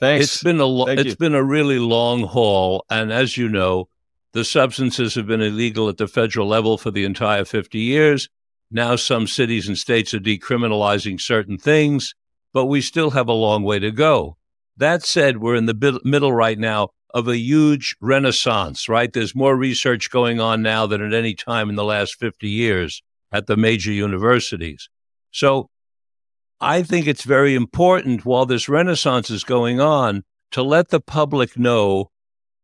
Thanks. 0.00 0.24
It's 0.24 0.42
been 0.42 0.60
a 0.60 0.64
lo- 0.64 0.86
Thank 0.86 1.00
it's 1.00 1.10
you. 1.10 1.16
been 1.16 1.34
a 1.34 1.44
really 1.44 1.78
long 1.78 2.24
haul, 2.24 2.84
and 2.88 3.12
as 3.12 3.36
you 3.36 3.48
know, 3.48 3.88
the 4.32 4.44
substances 4.44 5.14
have 5.14 5.26
been 5.26 5.42
illegal 5.42 5.88
at 5.88 5.98
the 5.98 6.08
federal 6.08 6.48
level 6.48 6.78
for 6.78 6.90
the 6.90 7.04
entire 7.04 7.44
50 7.44 7.78
years. 7.78 8.28
Now, 8.70 8.96
some 8.96 9.26
cities 9.26 9.68
and 9.68 9.76
states 9.76 10.14
are 10.14 10.20
decriminalizing 10.20 11.20
certain 11.20 11.58
things, 11.58 12.14
but 12.52 12.66
we 12.66 12.80
still 12.80 13.10
have 13.10 13.28
a 13.28 13.32
long 13.32 13.62
way 13.62 13.78
to 13.78 13.90
go. 13.90 14.36
That 14.80 15.04
said, 15.04 15.36
we're 15.36 15.56
in 15.56 15.66
the 15.66 16.00
middle 16.04 16.32
right 16.32 16.58
now 16.58 16.88
of 17.12 17.28
a 17.28 17.36
huge 17.36 17.96
renaissance, 18.00 18.88
right? 18.88 19.12
There's 19.12 19.34
more 19.34 19.54
research 19.54 20.10
going 20.10 20.40
on 20.40 20.62
now 20.62 20.86
than 20.86 21.02
at 21.02 21.12
any 21.12 21.34
time 21.34 21.68
in 21.68 21.76
the 21.76 21.84
last 21.84 22.14
50 22.14 22.48
years 22.48 23.02
at 23.30 23.46
the 23.46 23.58
major 23.58 23.92
universities. 23.92 24.88
So 25.32 25.68
I 26.62 26.82
think 26.82 27.06
it's 27.06 27.24
very 27.24 27.54
important 27.54 28.24
while 28.24 28.46
this 28.46 28.70
renaissance 28.70 29.28
is 29.28 29.44
going 29.44 29.82
on 29.82 30.22
to 30.52 30.62
let 30.62 30.88
the 30.88 31.00
public 31.00 31.58
know 31.58 32.10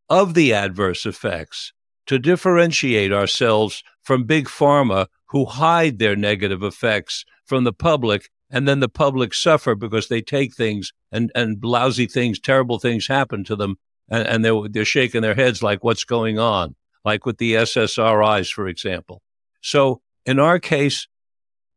of 0.09 0.33
the 0.33 0.55
adverse 0.55 1.05
effects, 1.05 1.75
to 2.07 2.19
differentiate 2.19 3.13
ourselves 3.13 3.83
from 4.03 4.25
big 4.25 4.47
pharma 4.47 5.09
who 5.27 5.45
hide 5.45 5.99
their 5.99 6.17
negative 6.17 6.63
effects 6.63 7.27
from 7.45 7.65
the 7.65 7.75
public 7.75 8.31
and 8.51 8.67
then 8.69 8.81
the 8.81 8.89
public 8.89 9.35
suffer 9.35 9.75
because 9.75 10.09
they 10.09 10.23
take 10.23 10.55
things 10.55 10.93
and, 11.11 11.33
and 11.35 11.63
lousy 11.65 12.07
things, 12.07 12.39
terrible 12.39 12.79
things 12.79 13.07
happen 13.07 13.45
to 13.45 13.57
them, 13.57 13.77
and, 14.09 14.27
and 14.27 14.45
they're, 14.45 14.69
they're 14.69 14.85
shaking 14.85 15.23
their 15.23 15.35
heads 15.35 15.63
like, 15.63 15.83
what's 15.83 16.05
going 16.05 16.39
on? 16.39 16.77
Like 17.05 17.27
with 17.27 17.39
the 17.39 17.55
SSRIs, 17.55 18.53
for 18.53 18.69
example. 18.69 19.23
So 19.61 20.01
in 20.25 20.39
our 20.39 20.59
case, 20.59 21.09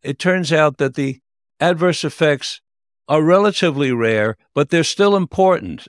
it 0.01 0.19
turns 0.19 0.53
out 0.53 0.77
that 0.77 0.95
the 0.95 1.19
adverse 1.59 2.03
effects 2.03 2.61
are 3.07 3.23
relatively 3.23 3.91
rare, 3.91 4.37
but 4.53 4.69
they're 4.69 4.83
still 4.83 5.15
important. 5.15 5.87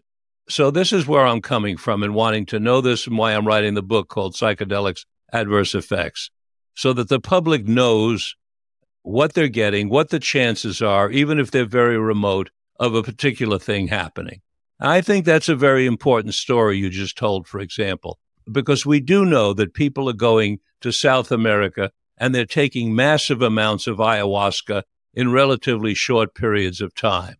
so 0.48 0.70
this 0.70 0.92
is 0.92 1.06
where 1.06 1.26
I'm 1.26 1.40
coming 1.40 1.76
from 1.76 2.02
and 2.02 2.14
wanting 2.14 2.46
to 2.46 2.58
know 2.58 2.80
this 2.80 3.06
and 3.06 3.16
why 3.16 3.32
I'm 3.32 3.46
writing 3.46 3.74
the 3.74 3.82
book 3.82 4.08
called 4.08 4.34
Psychedelics 4.34 5.04
Adverse 5.32 5.74
Effects, 5.74 6.30
so 6.74 6.92
that 6.94 7.08
the 7.08 7.20
public 7.20 7.68
knows 7.68 8.34
what 9.02 9.34
they're 9.34 9.48
getting, 9.48 9.88
what 9.88 10.10
the 10.10 10.20
chances 10.20 10.82
are, 10.82 11.10
even 11.10 11.38
if 11.38 11.50
they're 11.50 11.64
very 11.64 11.98
remote, 11.98 12.50
of 12.78 12.94
a 12.94 13.02
particular 13.02 13.58
thing 13.58 13.88
happening. 13.88 14.40
I 14.80 15.02
think 15.02 15.24
that's 15.24 15.50
a 15.50 15.54
very 15.54 15.84
important 15.84 16.34
story 16.34 16.78
you 16.78 16.88
just 16.88 17.18
told, 17.18 17.46
for 17.46 17.60
example, 17.60 18.18
because 18.50 18.86
we 18.86 19.00
do 19.00 19.26
know 19.26 19.52
that 19.52 19.74
people 19.74 20.08
are 20.08 20.14
going 20.14 20.58
to 20.80 20.90
South 20.90 21.30
America 21.30 21.90
and 22.16 22.34
they're 22.34 22.46
taking 22.46 22.94
massive 22.94 23.42
amounts 23.42 23.86
of 23.86 23.98
ayahuasca 23.98 24.82
in 25.12 25.32
relatively 25.32 25.94
short 25.94 26.34
periods 26.34 26.80
of 26.80 26.94
time, 26.94 27.36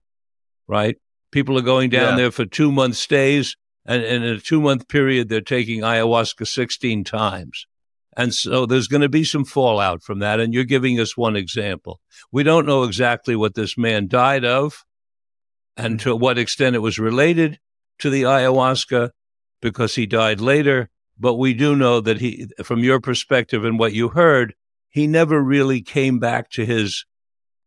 right? 0.67 0.97
People 1.31 1.57
are 1.57 1.63
going 1.63 1.89
down 1.89 2.11
yeah. 2.11 2.17
there 2.17 2.31
for 2.31 2.45
two 2.45 2.71
month 2.71 2.97
stays, 2.97 3.57
and, 3.87 4.03
and 4.03 4.25
in 4.25 4.35
a 4.35 4.41
two 4.41 4.61
month 4.61 4.89
period, 4.89 5.29
they're 5.29 5.41
taking 5.41 5.81
ayahuasca 5.81 6.47
16 6.47 7.05
times. 7.05 7.67
And 8.17 8.35
so 8.35 8.67
there's 8.67 8.89
going 8.89 9.03
to 9.03 9.09
be 9.09 9.25
some 9.25 9.45
fallout 9.45 10.03
from 10.03 10.19
that. 10.19 10.41
And 10.41 10.53
you're 10.53 10.65
giving 10.65 10.99
us 10.99 11.17
one 11.17 11.37
example. 11.37 12.01
We 12.33 12.43
don't 12.43 12.67
know 12.67 12.83
exactly 12.83 13.37
what 13.37 13.55
this 13.55 13.79
man 13.79 14.09
died 14.09 14.45
of 14.45 14.85
and 15.77 15.99
mm. 15.99 16.03
to 16.03 16.17
what 16.17 16.39
extent 16.39 16.77
it 16.77 16.81
was 16.81 16.99
related 16.99 17.59
to 17.99 18.11
the 18.11 18.23
ayahuasca 18.23 19.11
because 19.63 19.95
he 19.95 20.07
died 20.07 20.41
later. 20.41 20.91
But 21.19 21.35
we 21.35 21.55
do 21.55 21.77
know 21.77 22.01
that 22.01 22.21
he, 22.21 22.49
from 22.65 22.83
your 22.83 23.01
perspective 23.01 23.65
and 23.65 23.79
what 23.79 23.93
you 23.93 24.09
heard, 24.09 24.55
he 24.89 25.07
never 25.07 25.41
really 25.41 25.83
came 25.83 26.19
back 26.19 26.51
to 26.51 26.67
his, 26.67 27.05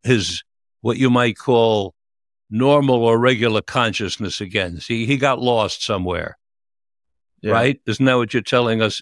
his, 0.04 0.44
what 0.82 0.98
you 0.98 1.10
might 1.10 1.38
call 1.38 1.94
normal 2.50 3.04
or 3.04 3.18
regular 3.18 3.62
consciousness 3.62 4.42
again. 4.42 4.80
See, 4.80 5.06
he 5.06 5.18
got 5.18 5.40
lost 5.40 5.84
somewhere. 5.84 6.38
Yeah. 7.42 7.52
Right? 7.52 7.82
Isn't 7.86 8.06
that 8.06 8.16
what 8.16 8.34
you're 8.34 8.44
telling 8.44 8.82
us? 8.82 9.02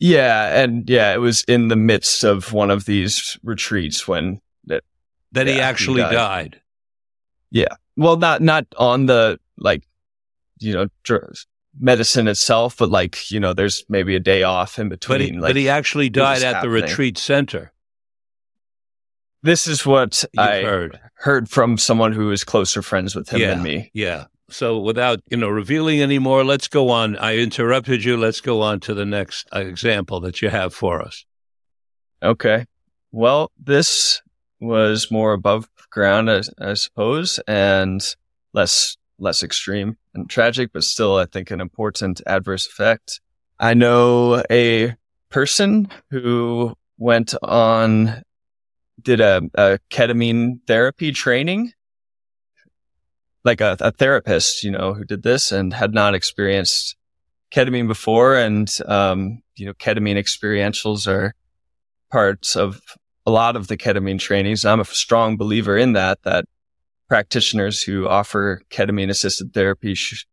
Yeah, 0.00 0.62
and 0.62 0.88
yeah, 0.88 1.12
it 1.12 1.18
was 1.18 1.44
in 1.44 1.68
the 1.68 1.76
midst 1.76 2.24
of 2.24 2.54
one 2.54 2.70
of 2.70 2.86
these 2.86 3.38
retreats 3.44 4.08
when 4.08 4.40
that 4.64 4.82
that 5.32 5.46
yeah, 5.46 5.52
he 5.52 5.60
actually 5.60 6.02
he 6.02 6.08
died. 6.08 6.12
died. 6.52 6.60
Yeah. 7.50 7.74
Well, 7.96 8.16
not 8.16 8.40
not 8.40 8.66
on 8.78 9.06
the 9.06 9.38
like, 9.58 9.82
you 10.58 10.72
know, 10.72 10.86
dr- 11.02 11.44
medicine 11.78 12.28
itself, 12.28 12.78
but 12.78 12.88
like, 12.88 13.30
you 13.30 13.38
know, 13.38 13.52
there's 13.52 13.84
maybe 13.90 14.16
a 14.16 14.20
day 14.20 14.42
off 14.42 14.78
in 14.78 14.88
between. 14.88 15.18
But 15.18 15.20
he, 15.20 15.32
like, 15.32 15.48
but 15.50 15.56
he 15.56 15.68
actually 15.68 16.08
died 16.08 16.42
at 16.42 16.54
happening. 16.54 16.74
the 16.74 16.82
retreat 16.82 17.18
center. 17.18 17.72
This 19.42 19.66
is 19.66 19.84
what 19.84 20.24
You've 20.32 20.44
I 20.46 20.62
heard. 20.62 21.00
heard 21.14 21.48
from 21.48 21.78
someone 21.78 22.12
who 22.12 22.30
is 22.30 22.42
closer 22.44 22.82
friends 22.82 23.14
with 23.14 23.28
him 23.28 23.40
yeah, 23.40 23.54
than 23.54 23.62
me. 23.62 23.90
Yeah. 23.92 24.26
So 24.50 24.78
without, 24.78 25.20
you 25.30 25.36
know, 25.36 25.48
revealing 25.48 26.00
any 26.00 26.18
more, 26.18 26.44
let's 26.44 26.68
go 26.68 26.90
on. 26.90 27.16
I 27.16 27.36
interrupted 27.36 28.04
you. 28.04 28.16
Let's 28.16 28.40
go 28.40 28.60
on 28.62 28.80
to 28.80 28.94
the 28.94 29.06
next 29.06 29.48
example 29.52 30.20
that 30.20 30.42
you 30.42 30.48
have 30.48 30.74
for 30.74 31.00
us. 31.00 31.24
Okay. 32.22 32.66
Well, 33.12 33.50
this 33.58 34.22
was 34.60 35.10
more 35.10 35.32
above 35.32 35.68
ground, 35.90 36.30
I, 36.30 36.42
I 36.60 36.74
suppose, 36.74 37.40
and 37.46 38.02
less 38.52 38.96
less 39.18 39.42
extreme 39.42 39.96
and 40.14 40.30
tragic, 40.30 40.70
but 40.72 40.82
still, 40.82 41.16
I 41.16 41.26
think, 41.26 41.50
an 41.50 41.60
important 41.60 42.22
adverse 42.26 42.66
effect. 42.66 43.20
I 43.58 43.74
know 43.74 44.42
a 44.50 44.94
person 45.28 45.88
who 46.10 46.74
went 46.98 47.34
on, 47.42 48.22
did 49.00 49.20
a, 49.20 49.42
a 49.54 49.78
ketamine 49.90 50.60
therapy 50.66 51.12
training 51.12 51.72
like 53.44 53.60
a, 53.60 53.76
a 53.80 53.90
therapist, 53.92 54.62
you 54.62 54.70
know, 54.70 54.94
who 54.94 55.04
did 55.04 55.22
this 55.22 55.52
and 55.52 55.72
had 55.72 55.94
not 55.94 56.14
experienced 56.14 56.96
ketamine 57.50 57.88
before. 57.88 58.36
And, 58.36 58.70
um, 58.86 59.42
you 59.56 59.66
know, 59.66 59.74
ketamine 59.74 60.16
experientials 60.16 61.06
are 61.06 61.34
parts 62.10 62.56
of 62.56 62.80
a 63.26 63.30
lot 63.30 63.56
of 63.56 63.68
the 63.68 63.76
ketamine 63.76 64.18
trainings. 64.18 64.64
I'm 64.64 64.80
a 64.80 64.84
strong 64.84 65.36
believer 65.36 65.76
in 65.76 65.92
that, 65.94 66.22
that 66.22 66.44
practitioners 67.08 67.82
who 67.82 68.06
offer 68.08 68.62
ketamine 68.70 69.10
assisted 69.10 69.52
therapy, 69.52 69.94
sh- 69.94 70.26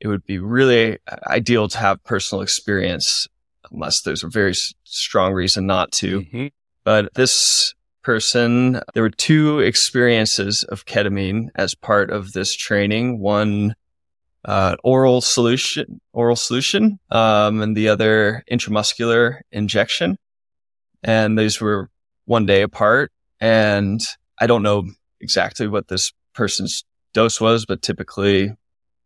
it 0.00 0.08
would 0.08 0.24
be 0.24 0.38
really 0.38 0.98
ideal 1.26 1.68
to 1.68 1.78
have 1.78 2.02
personal 2.04 2.42
experience 2.42 3.28
unless 3.70 4.02
there's 4.02 4.24
a 4.24 4.28
very 4.28 4.54
strong 4.84 5.32
reason 5.32 5.66
not 5.66 5.92
to. 5.92 6.20
Mm-hmm. 6.20 6.46
But 6.84 7.14
this 7.14 7.74
person. 8.02 8.80
There 8.94 9.02
were 9.02 9.10
two 9.10 9.60
experiences 9.60 10.64
of 10.64 10.86
ketamine 10.86 11.48
as 11.54 11.74
part 11.74 12.10
of 12.10 12.32
this 12.32 12.54
training. 12.54 13.20
One, 13.20 13.74
uh, 14.44 14.76
oral 14.82 15.20
solution, 15.20 16.00
oral 16.12 16.36
solution, 16.36 16.98
um, 17.10 17.62
and 17.62 17.76
the 17.76 17.88
other 17.88 18.44
intramuscular 18.50 19.40
injection. 19.50 20.18
And 21.02 21.38
these 21.38 21.60
were 21.60 21.90
one 22.24 22.46
day 22.46 22.62
apart. 22.62 23.12
And 23.40 24.00
I 24.40 24.46
don't 24.46 24.62
know 24.62 24.84
exactly 25.20 25.68
what 25.68 25.88
this 25.88 26.12
person's 26.34 26.84
dose 27.12 27.40
was, 27.40 27.66
but 27.66 27.82
typically 27.82 28.52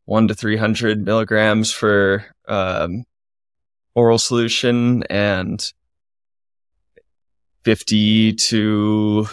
one 0.05 0.29
to 0.29 0.35
300 0.35 1.05
milligrams 1.05 1.73
for, 1.73 2.25
um, 2.49 3.05
oral 3.95 4.19
solution 4.19 5.03
and 5.05 5.73
50 7.67 8.35
to 8.35 9.27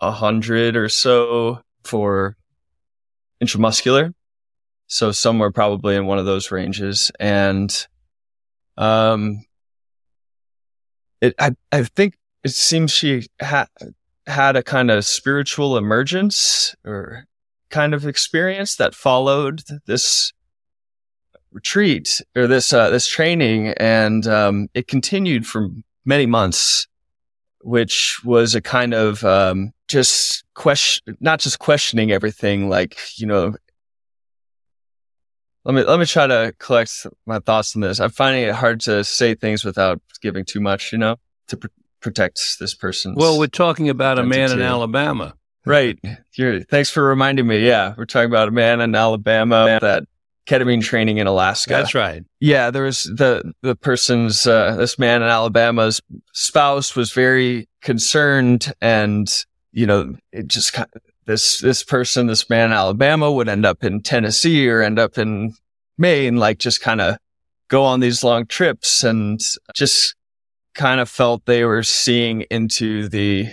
100 0.00 0.76
or 0.76 0.90
so 0.90 1.62
for 1.82 2.36
intramuscular. 3.42 4.12
So 4.86 5.12
somewhere 5.12 5.50
probably 5.50 5.96
in 5.96 6.04
one 6.04 6.18
of 6.18 6.26
those 6.26 6.50
ranges. 6.50 7.10
And, 7.18 7.74
um, 8.76 9.46
it, 11.22 11.34
I, 11.38 11.52
I 11.72 11.84
think 11.84 12.18
it 12.44 12.50
seems 12.50 12.90
she 12.90 13.28
had, 13.40 13.68
had 14.26 14.56
a 14.56 14.62
kind 14.62 14.90
of 14.90 15.06
spiritual 15.06 15.78
emergence 15.78 16.76
or 16.84 17.24
kind 17.70 17.94
of 17.94 18.06
experience 18.06 18.76
that 18.76 18.94
followed 18.94 19.62
this 19.86 20.34
retreat 21.50 22.20
or 22.36 22.46
this, 22.46 22.74
uh, 22.74 22.90
this 22.90 23.08
training. 23.08 23.68
And, 23.78 24.26
um, 24.26 24.68
it 24.74 24.86
continued 24.86 25.46
for 25.46 25.70
many 26.04 26.26
months 26.26 26.86
which 27.62 28.20
was 28.24 28.54
a 28.54 28.60
kind 28.60 28.94
of 28.94 29.24
um, 29.24 29.72
just 29.88 30.44
question, 30.54 31.16
not 31.20 31.40
just 31.40 31.58
questioning 31.58 32.12
everything. 32.12 32.68
Like 32.68 32.98
you 33.16 33.26
know, 33.26 33.54
let 35.64 35.74
me 35.74 35.82
let 35.82 35.98
me 35.98 36.06
try 36.06 36.26
to 36.26 36.54
collect 36.58 37.06
my 37.26 37.38
thoughts 37.38 37.74
on 37.76 37.82
this. 37.82 38.00
I'm 38.00 38.10
finding 38.10 38.44
it 38.44 38.54
hard 38.54 38.80
to 38.82 39.04
say 39.04 39.34
things 39.34 39.64
without 39.64 40.00
giving 40.22 40.44
too 40.44 40.60
much. 40.60 40.92
You 40.92 40.98
know, 40.98 41.16
to 41.48 41.56
pr- 41.56 41.68
protect 42.00 42.58
this 42.58 42.74
person. 42.74 43.14
Well, 43.14 43.38
we're 43.38 43.46
talking 43.46 43.88
about 43.88 44.18
a 44.18 44.24
man 44.24 44.52
in 44.52 44.62
Alabama. 44.62 45.34
Right. 45.66 45.98
You're, 46.36 46.60
thanks 46.60 46.88
for 46.88 47.04
reminding 47.04 47.46
me. 47.46 47.66
Yeah, 47.66 47.94
we're 47.96 48.06
talking 48.06 48.30
about 48.30 48.48
a 48.48 48.50
man 48.50 48.80
in 48.80 48.94
Alabama 48.94 49.78
that 49.80 50.04
ketamine 50.50 50.82
training 50.82 51.18
in 51.18 51.26
Alaska. 51.26 51.70
That's 51.70 51.94
right. 51.94 52.24
Yeah, 52.40 52.70
there 52.70 52.82
was 52.82 53.04
the 53.04 53.52
the 53.62 53.76
person's 53.76 54.46
uh, 54.46 54.74
this 54.76 54.98
man 54.98 55.22
in 55.22 55.28
Alabama's 55.28 56.00
spouse 56.32 56.96
was 56.96 57.12
very 57.12 57.68
concerned, 57.80 58.72
and 58.80 59.32
you 59.72 59.86
know, 59.86 60.16
it 60.32 60.48
just 60.48 60.72
kind 60.72 60.88
of, 60.94 61.02
this 61.26 61.60
this 61.60 61.84
person, 61.84 62.26
this 62.26 62.50
man 62.50 62.66
in 62.66 62.72
Alabama, 62.72 63.30
would 63.30 63.48
end 63.48 63.64
up 63.64 63.84
in 63.84 64.02
Tennessee 64.02 64.68
or 64.68 64.82
end 64.82 64.98
up 64.98 65.18
in 65.18 65.54
Maine, 65.96 66.36
like 66.36 66.58
just 66.58 66.80
kind 66.80 67.00
of 67.00 67.16
go 67.68 67.84
on 67.84 68.00
these 68.00 68.24
long 68.24 68.46
trips, 68.46 69.04
and 69.04 69.40
just 69.74 70.16
kind 70.74 71.00
of 71.00 71.08
felt 71.08 71.46
they 71.46 71.64
were 71.64 71.84
seeing 71.84 72.42
into 72.50 73.08
the 73.08 73.48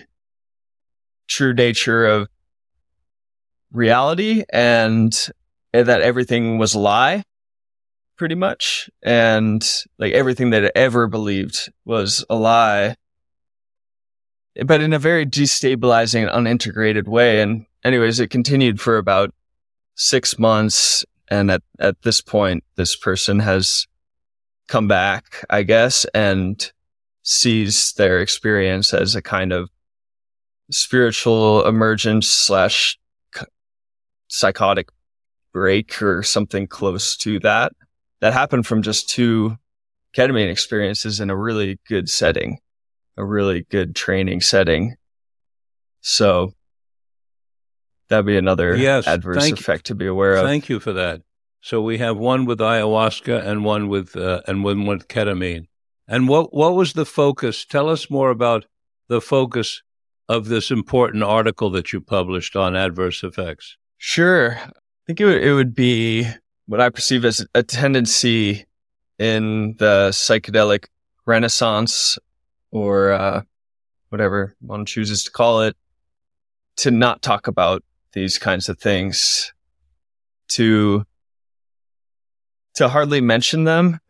true 1.28 1.54
nature 1.54 2.06
of 2.06 2.28
reality 3.72 4.44
and 4.52 5.30
that 5.74 6.02
everything 6.02 6.58
was 6.58 6.74
a 6.74 6.80
lie 6.80 7.24
pretty 8.18 8.36
much. 8.36 8.90
And 9.04 9.66
like 9.98 10.14
everything 10.14 10.50
that 10.50 10.64
it 10.64 10.72
ever 10.76 11.08
believed 11.08 11.72
was 11.86 12.26
a 12.30 12.36
lie, 12.36 12.96
but 14.66 14.82
in 14.82 14.94
a 14.94 15.00
very 15.00 15.26
destabilizing, 15.26 16.32
unintegrated 16.32 17.08
way. 17.08 17.42
And 17.42 17.66
anyways, 17.84 18.20
it 18.20 18.30
continued 18.30 18.82
for 18.82 18.98
about 18.98 19.34
six 19.96 20.40
months. 20.40 21.06
And 21.30 21.52
at, 21.52 21.62
at 21.80 22.02
this 22.02 22.22
point, 22.22 22.64
this 22.76 22.96
person 22.96 23.40
has 23.40 23.88
come 24.68 24.88
back, 24.88 25.46
I 25.50 25.64
guess, 25.64 26.06
and 26.14 26.72
sees 27.24 27.94
their 27.94 28.20
experience 28.20 28.94
as 28.94 29.16
a 29.16 29.22
kind 29.22 29.52
of 29.52 29.70
spiritual 30.72 31.66
emergence 31.66 32.28
slash 32.30 32.98
psychotic 34.30 34.90
break 35.58 36.04
or 36.04 36.22
something 36.22 36.68
close 36.68 37.18
to 37.18 37.40
that. 37.40 37.72
That 38.22 38.34
happened 38.34 38.68
from 38.68 38.84
just 38.84 39.10
two 39.10 39.58
ketamine 40.16 40.52
experiences 40.52 41.20
in 41.20 41.32
a 41.32 41.36
really 41.36 41.80
good 41.88 42.10
setting, 42.10 42.60
a 43.18 43.26
really 43.26 43.66
good 43.72 43.96
training 43.96 44.42
setting. 44.42 44.98
So 46.02 46.54
that'd 48.08 48.28
be 48.28 48.38
another 48.38 48.76
yes, 48.76 49.08
adverse 49.08 49.52
effect 49.52 49.88
to 49.88 49.96
be 49.96 50.06
aware 50.06 50.36
of. 50.36 50.46
Thank 50.46 50.70
you 50.70 50.80
for 50.80 50.94
that. 50.94 51.24
So 51.62 51.82
we 51.82 51.98
have 51.98 52.18
one 52.18 52.46
with 52.46 52.60
ayahuasca 52.60 53.44
and 53.44 53.66
one 53.66 53.90
with 53.90 54.16
uh, 54.16 54.42
and 54.48 54.64
one 54.64 54.86
with 54.86 55.08
ketamine. 55.08 55.66
And 56.08 56.30
what 56.30 56.54
what 56.54 56.76
was 56.76 56.94
the 56.94 57.06
focus? 57.06 57.66
Tell 57.66 57.90
us 57.90 58.12
more 58.12 58.30
about 58.30 58.66
the 59.08 59.22
focus 59.22 59.82
of 60.30 60.50
this 60.50 60.70
important 60.70 61.24
article 61.24 61.72
that 61.72 61.92
you 61.94 62.00
published 62.00 62.56
on 62.56 62.76
adverse 62.76 63.24
effects. 63.24 63.76
Sure. 63.98 64.60
I 65.08 65.14
think 65.14 65.22
it 65.22 65.26
would, 65.26 65.42
it 65.42 65.54
would 65.54 65.74
be 65.74 66.28
what 66.66 66.82
I 66.82 66.90
perceive 66.90 67.24
as 67.24 67.46
a 67.56 67.64
tendency 67.64 68.66
in 69.18 69.78
the 69.78 70.10
psychedelic 70.12 70.88
renaissance 71.26 72.20
or 72.72 73.14
uh, 73.14 73.44
whatever 74.10 74.54
one 74.60 74.86
chooses 74.86 75.24
to 75.24 75.32
call 75.32 75.62
it 75.62 75.78
to 76.78 76.92
not 76.92 77.22
talk 77.22 77.48
about 77.48 77.86
these 78.12 78.38
kinds 78.38 78.68
of 78.68 78.80
things 78.80 79.54
to 80.50 81.06
to 82.76 82.90
hardly 82.90 83.22
mention 83.22 83.64
them. 83.64 84.02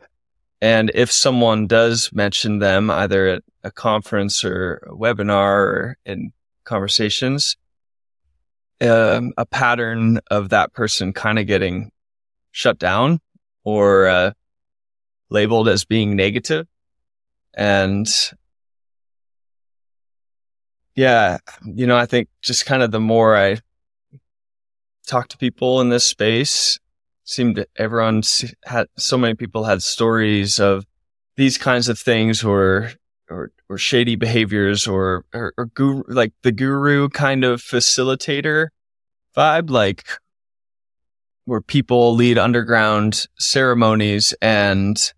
And 0.64 0.90
if 0.96 1.12
someone 1.12 1.68
does 1.68 2.12
mention 2.12 2.58
them 2.58 2.90
either 2.90 3.28
at 3.28 3.44
a 3.64 3.70
conference 3.70 4.44
or 4.44 4.84
a 4.88 4.96
webinar 4.96 5.58
or 5.58 5.98
in 6.08 6.34
conversations 6.64 7.56
um, 8.82 9.34
a 9.38 9.46
pattern 9.46 10.20
of 10.30 10.50
that 10.50 10.74
person 10.74 11.14
kind 11.14 11.40
of 11.40 11.48
getting 11.48 11.92
shut 12.52 12.78
down 12.80 13.20
or 13.64 14.08
uh, 14.08 14.32
labeled 15.30 15.68
as 15.68 15.86
being 15.86 16.16
negative. 16.16 16.68
And 17.54 18.08
yeah, 20.96 21.38
you 21.64 21.88
know, 21.88 21.98
I 21.98 22.06
think 22.06 22.30
just 22.42 22.66
kind 22.66 22.84
of 22.84 22.92
the 22.92 23.00
more 23.00 23.36
I 23.36 23.60
talk 25.06 25.28
to 25.30 25.38
people 25.38 25.82
in 25.82 25.90
this 25.90 26.04
space, 26.04 26.80
seemed 27.24 27.66
everyone 27.76 28.24
had 28.66 28.88
so 28.98 29.18
many 29.18 29.36
people 29.36 29.66
had 29.66 29.84
stories 29.84 30.60
of 30.60 30.86
these 31.36 31.58
kinds 31.58 31.90
of 31.90 32.00
things 32.00 32.44
or 32.44 32.92
or 33.30 33.52
or 33.70 33.78
shady 33.78 34.16
behaviors 34.16 34.88
or 34.88 35.26
or, 35.34 35.54
or 35.58 35.66
guru, 35.68 36.04
like 36.08 36.34
the 36.44 36.52
guru 36.52 37.10
kind 37.10 37.44
of 37.44 37.62
facilitator 37.62 38.68
vibe, 39.36 39.70
like 39.70 40.06
where 41.46 41.62
people 41.62 42.14
lead 42.14 42.38
underground 42.38 43.26
ceremonies 43.38 44.34
and 44.42 45.14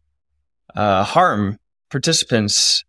uh, 0.76 1.04
harm 1.04 1.58
participants, 1.90 2.84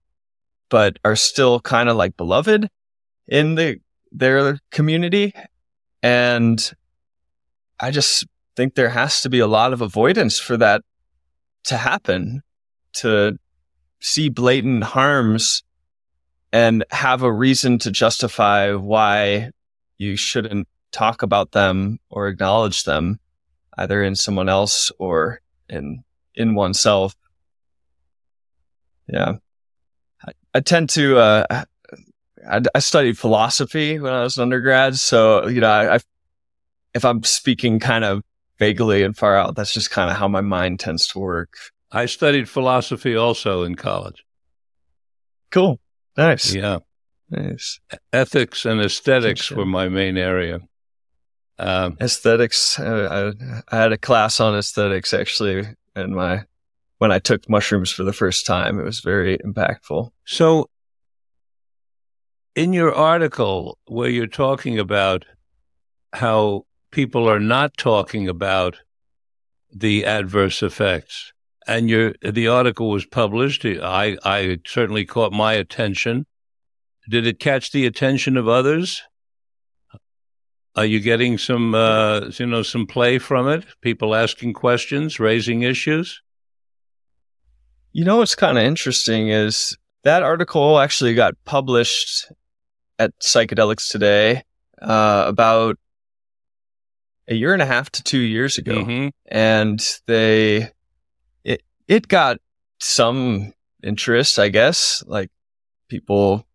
but 0.68 0.98
are 1.04 1.16
still 1.16 1.60
kind 1.60 1.88
of 1.88 1.96
like 1.96 2.16
beloved 2.16 2.68
in 3.28 3.54
the 3.54 3.80
their 4.12 4.58
community. 4.70 5.32
And 6.02 6.72
I 7.78 7.90
just 7.90 8.26
think 8.56 8.74
there 8.74 8.90
has 8.90 9.22
to 9.22 9.30
be 9.30 9.38
a 9.38 9.46
lot 9.46 9.72
of 9.72 9.80
avoidance 9.80 10.38
for 10.38 10.56
that 10.56 10.82
to 11.64 11.76
happen, 11.76 12.42
to 12.94 13.38
see 14.00 14.28
blatant 14.28 14.84
harms 14.84 15.62
and 16.52 16.84
have 16.90 17.22
a 17.22 17.32
reason 17.32 17.78
to 17.78 17.90
justify 17.90 18.72
why 18.72 19.50
you 19.98 20.16
shouldn't 20.16 20.66
talk 20.92 21.22
about 21.22 21.52
them 21.52 21.98
or 22.08 22.28
acknowledge 22.28 22.84
them 22.84 23.20
either 23.78 24.02
in 24.02 24.16
someone 24.16 24.48
else 24.48 24.90
or 24.98 25.40
in 25.68 26.02
in 26.34 26.54
oneself. 26.54 27.14
Yeah, 29.08 29.34
I, 30.26 30.32
I 30.54 30.60
tend 30.60 30.90
to. 30.90 31.18
Uh, 31.18 31.64
I, 32.48 32.62
I, 32.74 32.78
studied 32.78 33.18
philosophy 33.18 33.98
when 33.98 34.12
I 34.12 34.22
was 34.22 34.38
an 34.38 34.42
undergrad, 34.42 34.96
so 34.96 35.46
you 35.46 35.60
know, 35.60 35.70
I, 35.70 35.96
I 35.96 35.98
if 36.94 37.04
I'm 37.04 37.22
speaking 37.22 37.78
kind 37.80 38.04
of 38.04 38.22
vaguely 38.58 39.02
and 39.02 39.16
far 39.16 39.36
out, 39.36 39.56
that's 39.56 39.74
just 39.74 39.90
kind 39.90 40.10
of 40.10 40.16
how 40.16 40.28
my 40.28 40.40
mind 40.40 40.80
tends 40.80 41.06
to 41.08 41.18
work. 41.18 41.54
I 41.92 42.06
studied 42.06 42.48
philosophy 42.48 43.16
also 43.16 43.62
in 43.62 43.74
college. 43.74 44.24
Cool. 45.50 45.80
Nice. 46.16 46.54
Yeah. 46.54 46.78
Nice. 47.30 47.80
Ethics 48.12 48.64
and 48.64 48.80
aesthetics 48.80 49.50
were 49.50 49.66
my 49.66 49.88
main 49.88 50.16
area. 50.16 50.60
Um, 51.58 51.96
aesthetics. 52.00 52.78
Uh, 52.78 53.32
I, 53.70 53.76
I, 53.76 53.80
had 53.80 53.92
a 53.92 53.98
class 53.98 54.40
on 54.40 54.56
aesthetics 54.56 55.12
actually 55.12 55.64
in 55.94 56.14
my 56.14 56.44
when 56.98 57.12
I 57.12 57.18
took 57.18 57.48
mushrooms 57.48 57.90
for 57.90 58.02
the 58.02 58.12
first 58.12 58.46
time. 58.46 58.80
It 58.80 58.84
was 58.84 59.00
very 59.00 59.38
impactful. 59.38 60.10
So, 60.24 60.70
in 62.54 62.72
your 62.72 62.94
article 62.94 63.78
where 63.86 64.08
you're 64.08 64.26
talking 64.26 64.78
about 64.78 65.24
how 66.12 66.66
people 66.90 67.28
are 67.28 67.40
not 67.40 67.76
talking 67.76 68.28
about 68.28 68.78
the 69.72 70.04
adverse 70.04 70.62
effects, 70.62 71.32
and 71.70 71.88
your 71.88 72.14
the 72.20 72.48
article 72.48 72.90
was 72.90 73.06
published, 73.06 73.64
I 73.64 74.18
I 74.24 74.58
certainly 74.66 75.06
caught 75.06 75.32
my 75.32 75.52
attention. 75.54 76.26
Did 77.08 77.26
it 77.26 77.38
catch 77.38 77.70
the 77.70 77.86
attention 77.86 78.36
of 78.36 78.48
others? 78.48 79.02
Are 80.76 80.84
you 80.84 81.00
getting 81.00 81.38
some, 81.38 81.74
uh, 81.74 82.30
you 82.38 82.46
know, 82.46 82.62
some 82.62 82.86
play 82.86 83.18
from 83.18 83.48
it? 83.48 83.64
People 83.80 84.14
asking 84.14 84.52
questions, 84.52 85.18
raising 85.18 85.62
issues. 85.62 86.22
You 87.92 88.04
know 88.04 88.18
what's 88.18 88.36
kind 88.36 88.56
of 88.56 88.64
interesting 88.64 89.28
is 89.30 89.76
that 90.04 90.22
article 90.22 90.78
actually 90.78 91.14
got 91.14 91.34
published 91.44 92.30
at 92.98 93.12
Psychedelics 93.20 93.90
Today 93.90 94.42
uh, 94.80 95.24
about 95.26 95.76
a 97.26 97.34
year 97.34 97.52
and 97.52 97.62
a 97.62 97.66
half 97.66 97.90
to 97.90 98.02
two 98.02 98.18
years 98.18 98.58
ago, 98.58 98.84
mm-hmm. 98.84 99.08
and 99.26 99.80
they 100.06 100.70
it 101.90 102.06
got 102.06 102.38
some 102.78 103.52
interest, 103.82 104.38
I 104.38 104.48
guess, 104.48 105.02
like 105.06 105.28
people 105.88 106.46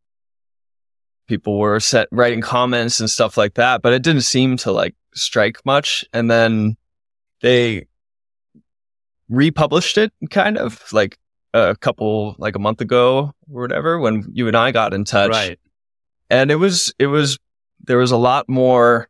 people 1.28 1.60
were 1.60 1.80
set 1.80 2.08
writing 2.12 2.40
comments 2.40 3.00
and 3.00 3.10
stuff 3.10 3.36
like 3.36 3.56
that, 3.56 3.82
but 3.82 3.92
it 3.92 4.02
didn't 4.02 4.22
seem 4.22 4.58
to 4.58 4.72
like 4.72 4.96
strike 5.14 5.58
much. 5.66 6.06
And 6.14 6.32
then 6.32 6.78
they 7.42 7.88
republished 9.28 9.98
it 9.98 10.14
kind 10.30 10.58
of 10.58 10.82
like 10.94 11.18
a 11.54 11.76
couple, 11.76 12.36
like 12.38 12.56
a 12.56 12.60
month 12.60 12.80
ago 12.80 13.34
or 13.52 13.62
whatever, 13.62 14.00
when 14.00 14.30
you 14.32 14.48
and 14.48 14.56
I 14.56 14.72
got 14.72 14.94
in 14.94 15.04
touch. 15.04 15.32
Right. 15.32 15.60
And 16.30 16.52
it 16.52 16.56
was, 16.56 16.94
it 17.00 17.08
was, 17.08 17.40
there 17.84 17.98
was 17.98 18.12
a 18.12 18.18
lot 18.18 18.48
more 18.48 19.10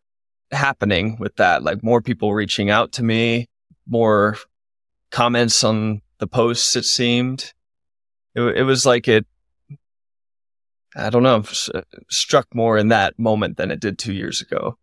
happening 0.51 1.17
with 1.19 1.35
that, 1.35 1.63
like 1.63 1.83
more 1.83 2.01
people 2.01 2.33
reaching 2.33 2.69
out 2.69 2.93
to 2.93 3.03
me, 3.03 3.47
more 3.87 4.37
comments 5.11 5.63
on 5.63 6.01
the 6.19 6.27
posts, 6.27 6.75
it 6.75 6.85
seemed. 6.85 7.53
It, 8.33 8.41
it 8.41 8.63
was 8.63 8.85
like 8.85 9.07
it, 9.07 9.25
I 10.95 11.09
don't 11.09 11.23
know, 11.23 11.43
uh, 11.73 11.81
struck 12.09 12.47
more 12.53 12.77
in 12.77 12.89
that 12.89 13.17
moment 13.19 13.57
than 13.57 13.71
it 13.71 13.79
did 13.79 13.97
two 13.97 14.13
years 14.13 14.41
ago. 14.41 14.77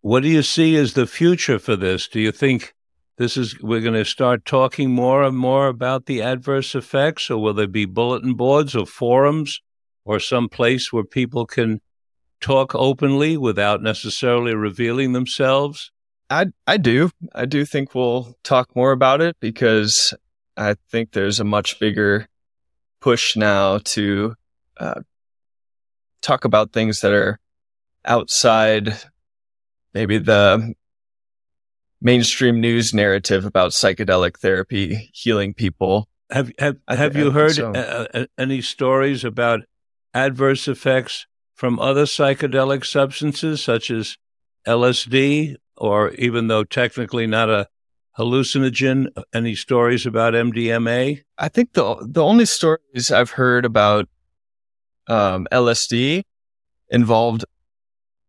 What 0.00 0.22
do 0.22 0.28
you 0.28 0.42
see 0.42 0.76
as 0.76 0.92
the 0.92 1.06
future 1.06 1.58
for 1.58 1.76
this? 1.76 2.06
Do 2.08 2.20
you 2.20 2.32
think 2.32 2.74
this 3.18 3.36
is 3.36 3.60
we're 3.60 3.80
going 3.80 3.94
to 3.94 4.04
start 4.04 4.44
talking 4.44 4.90
more 4.90 5.22
and 5.22 5.36
more 5.36 5.68
about 5.68 6.06
the 6.06 6.22
adverse 6.22 6.74
effects, 6.74 7.30
or 7.30 7.38
will 7.38 7.54
there 7.54 7.66
be 7.66 7.86
bulletin 7.86 8.34
boards 8.34 8.76
or 8.76 8.86
forums 8.86 9.60
or 10.04 10.20
some 10.20 10.48
place 10.48 10.92
where 10.92 11.04
people 11.04 11.46
can 11.46 11.80
talk 12.40 12.74
openly 12.74 13.36
without 13.36 13.82
necessarily 13.82 14.54
revealing 14.54 15.12
themselves? 15.12 15.90
I 16.30 16.46
I 16.66 16.76
do. 16.76 17.10
I 17.34 17.46
do 17.46 17.64
think 17.64 17.94
we'll 17.94 18.36
talk 18.42 18.74
more 18.74 18.92
about 18.92 19.20
it 19.20 19.36
because 19.40 20.14
I 20.56 20.74
think 20.90 21.12
there's 21.12 21.40
a 21.40 21.44
much 21.44 21.78
bigger 21.78 22.28
push 23.00 23.36
now 23.36 23.78
to 23.78 24.34
uh, 24.78 25.00
talk 26.22 26.44
about 26.44 26.72
things 26.72 27.00
that 27.00 27.12
are 27.12 27.38
outside 28.04 28.96
maybe 29.94 30.18
the 30.18 30.74
mainstream 32.00 32.60
news 32.60 32.92
narrative 32.92 33.44
about 33.44 33.70
psychedelic 33.70 34.38
therapy 34.38 35.10
healing 35.12 35.54
people. 35.54 36.08
Have 36.30 36.52
have 36.58 36.76
have 36.88 37.16
you 37.16 37.30
heard 37.30 37.52
so. 37.52 37.72
Uh, 37.72 38.06
uh, 38.12 38.26
any 38.36 38.60
stories 38.60 39.24
about 39.24 39.60
adverse 40.12 40.66
effects 40.66 41.26
from 41.54 41.78
other 41.78 42.04
psychedelic 42.04 42.84
substances 42.84 43.62
such 43.62 43.90
as 43.90 44.18
LSD 44.66 45.56
or 45.76 46.10
even 46.12 46.48
though 46.48 46.64
technically 46.64 47.26
not 47.26 47.50
a 47.50 47.68
hallucinogen 48.18 49.08
any 49.34 49.54
stories 49.54 50.06
about 50.06 50.34
MDMA? 50.34 51.22
I 51.38 51.48
think 51.48 51.72
the 51.72 51.96
the 52.02 52.22
only 52.22 52.46
stories 52.46 53.10
I've 53.10 53.30
heard 53.30 53.64
about 53.64 54.08
um, 55.08 55.46
LSD 55.52 56.24
involved 56.90 57.44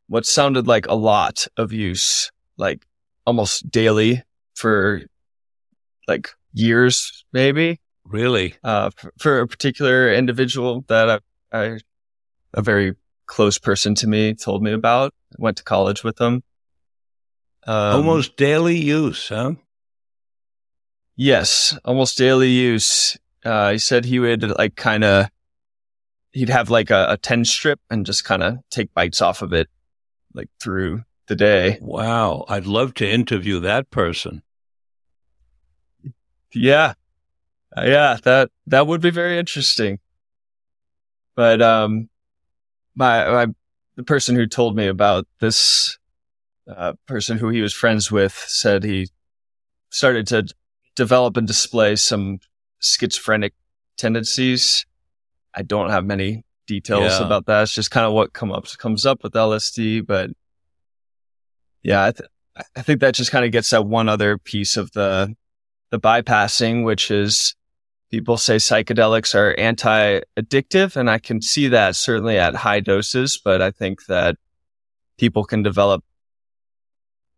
what 0.08 0.26
sounded 0.26 0.68
like 0.68 0.88
a 0.88 0.95
lot 0.95 1.48
of 1.58 1.74
use, 1.74 2.32
like 2.58 2.86
almost 3.26 3.70
daily 3.70 4.24
for 4.56 5.02
like 6.08 6.30
years, 6.54 7.26
maybe. 7.34 7.80
Really? 8.06 8.56
Uh, 8.64 8.89
for, 8.95 9.14
for 9.20 9.39
a 9.41 9.48
particular 9.48 10.14
individual 10.14 10.86
that 10.88 11.22
I, 11.52 11.58
I, 11.58 11.80
a 12.54 12.62
very 12.62 12.95
close 13.26 13.58
person 13.58 13.93
to 13.95 14.08
me 14.08 14.34
told 14.34 14.64
me 14.64 14.72
about. 14.72 15.14
went 15.38 15.58
to 15.58 15.64
college 15.64 16.04
with 16.04 16.16
them. 16.16 16.43
Um, 17.68 17.95
almost 17.97 18.38
daily 18.38 18.78
use, 18.78 19.28
huh? 19.28 19.55
Yes, 21.18 21.78
almost 21.84 22.18
daily 22.18 22.49
use. 22.49 23.18
Uh, 23.43 23.74
he 23.74 23.78
said 23.78 24.05
he 24.05 24.20
would 24.20 24.43
like 24.57 24.76
kind 24.76 25.03
of, 25.03 25.28
he'd 26.32 26.49
have 26.49 26.70
like 26.70 26.91
a, 26.91 27.07
a 27.09 27.18
10 27.18 27.43
strip 27.43 27.80
and 27.89 28.05
just 28.05 28.24
kind 28.24 28.41
of 28.41 28.59
take 28.70 28.93
bites 28.93 29.22
off 29.22 29.41
of 29.41 29.51
it 29.51 29.68
like 30.34 30.47
through 30.61 31.03
the 31.28 31.36
day. 31.36 31.78
Wow. 31.82 32.45
I'd 32.47 32.65
love 32.65 32.93
to 32.95 33.09
interview 33.09 33.59
that 33.59 33.89
person. 33.91 34.43
Yeah. 36.53 36.93
Uh, 37.76 37.84
yeah, 37.86 38.18
that, 38.24 38.49
that 38.68 38.88
would 38.88 39.01
be 39.01 39.09
very 39.09 39.38
interesting. 39.38 39.99
But, 41.36 41.61
um, 41.61 42.09
my, 42.95 43.30
my, 43.30 43.53
the 43.95 44.03
person 44.03 44.36
who 44.36 44.47
told 44.47 44.76
me 44.76 44.88
about 44.88 45.28
this, 45.39 45.97
uh, 46.70 46.93
person 47.07 47.38
who 47.38 47.49
he 47.49 47.61
was 47.61 47.74
friends 47.74 48.11
with 48.11 48.34
said 48.47 48.84
he 48.84 49.09
started 49.89 50.28
to 50.28 50.47
develop 50.95 51.38
and 51.38 51.47
display 51.47 51.95
some 51.95 52.39
schizophrenic 52.80 53.53
tendencies. 53.97 54.86
I 55.53 55.61
don't 55.61 55.89
have 55.89 56.05
many 56.05 56.43
details 56.68 57.20
yeah. 57.20 57.26
about 57.26 57.45
that. 57.45 57.63
It's 57.63 57.74
just 57.74 57.91
kind 57.91 58.05
of 58.05 58.13
what 58.13 58.34
come 58.34 58.51
up, 58.51 58.68
comes 58.78 59.05
up 59.05 59.24
with 59.24 59.34
LSD, 59.34 60.05
but 60.05 60.32
yeah, 61.84 62.05
I, 62.05 62.11
th- 62.11 62.30
I 62.76 62.82
think 62.82 62.99
that 63.01 63.15
just 63.15 63.32
kind 63.32 63.45
of 63.45 63.51
gets 63.51 63.72
at 63.74 63.86
one 63.86 64.09
other 64.09 64.38
piece 64.38 64.78
of 64.78 64.91
the, 64.91 65.36
the 65.89 65.99
bypassing, 65.99 66.84
which 66.84 67.09
is 67.09 67.55
people 68.11 68.38
say 68.38 68.57
psychedelics 68.57 69.36
are 69.36 69.53
anti-addictive. 69.57 70.95
And 70.95 71.09
I 71.09 71.20
can 71.20 71.41
see 71.41 71.68
that 71.70 71.95
certainly 71.95 72.38
at 72.38 72.55
high 72.55 72.80
doses, 72.80 73.39
but 73.43 73.61
I 73.61 73.72
think 73.72 74.05
that 74.07 74.38
people 75.18 75.43
can 75.43 75.63
develop, 75.63 76.03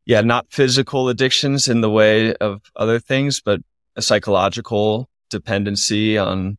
yeah, 0.10 0.22
not 0.22 0.48
physical 0.50 1.08
addictions 1.08 1.68
in 1.68 1.82
the 1.82 1.90
way 1.90 2.34
of 2.38 2.64
other 2.76 2.98
things, 2.98 3.42
but 3.42 3.62
a 3.96 4.02
psychological 4.02 5.08
dependency 5.30 6.18
on 6.18 6.58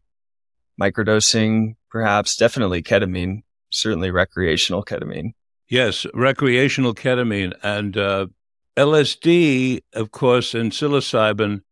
microdosing, 0.80 1.74
perhaps 1.90 2.36
definitely 2.36 2.80
ketamine, 2.80 3.42
certainly 3.70 4.12
recreational 4.12 4.84
ketamine. 4.84 5.32
Yes, 5.68 6.07
recreational 6.14 6.94
ketamine 6.94 7.53
and 7.61 7.96
uh, 7.96 8.28
LSD, 8.76 9.80
of 9.94 10.12
course, 10.12 10.55
and 10.55 10.70
psilocybin 10.70 11.62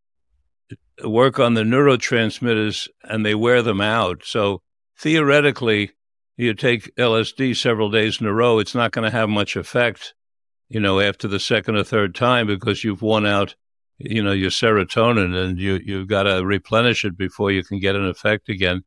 work 1.05 1.39
on 1.39 1.55
the 1.55 1.63
neurotransmitters 1.63 2.89
and 3.05 3.25
they 3.25 3.37
wear 3.37 3.63
them 3.63 3.81
out. 3.81 4.23
So 4.25 4.63
theoretically, 4.99 5.93
you 6.37 6.55
take 6.55 6.93
LSD 6.97 7.57
several 7.57 7.89
days 7.89 8.21
in 8.21 8.27
a 8.27 8.33
row, 8.33 8.59
it's 8.59 8.75
not 8.75 8.91
going 8.91 9.09
to 9.09 9.17
have 9.17 9.29
much 9.29 9.55
effect, 9.55 10.15
you 10.69 10.81
know, 10.81 11.01
after 11.01 11.29
the 11.29 11.41
second 11.41 11.77
or 11.77 11.85
third 11.85 12.15
time 12.15 12.47
because 12.47 12.85
you've 12.85 13.03
worn 13.03 13.27
out, 13.27 13.55
you 13.99 14.23
know, 14.23 14.33
your 14.33 14.51
serotonin 14.51 15.35
and 15.35 15.59
you, 15.59 15.81
you've 15.85 16.09
got 16.09 16.25
to 16.25 16.45
replenish 16.45 17.05
it 17.05 17.17
before 17.17 17.51
you 17.51 17.65
can 17.65 17.81
get 17.81 17.97
an 17.97 18.07
effect 18.07 18.49
again. 18.49 18.85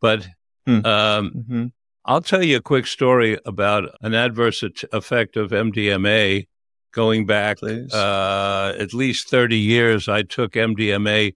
But 0.00 0.26
hmm. 0.66 0.84
um, 0.84 1.30
mm-hmm. 1.30 1.66
I'll 2.04 2.20
tell 2.20 2.42
you 2.42 2.56
a 2.56 2.62
quick 2.62 2.86
story 2.86 3.38
about 3.46 3.84
an 4.00 4.14
adverse 4.14 4.62
effect 4.92 5.36
of 5.36 5.50
MDMA 5.50 6.46
going 6.92 7.26
back 7.26 7.58
uh, 7.62 8.74
at 8.78 8.92
least 8.92 9.28
30 9.28 9.56
years. 9.56 10.08
I 10.08 10.22
took 10.22 10.52
MDMA 10.52 11.34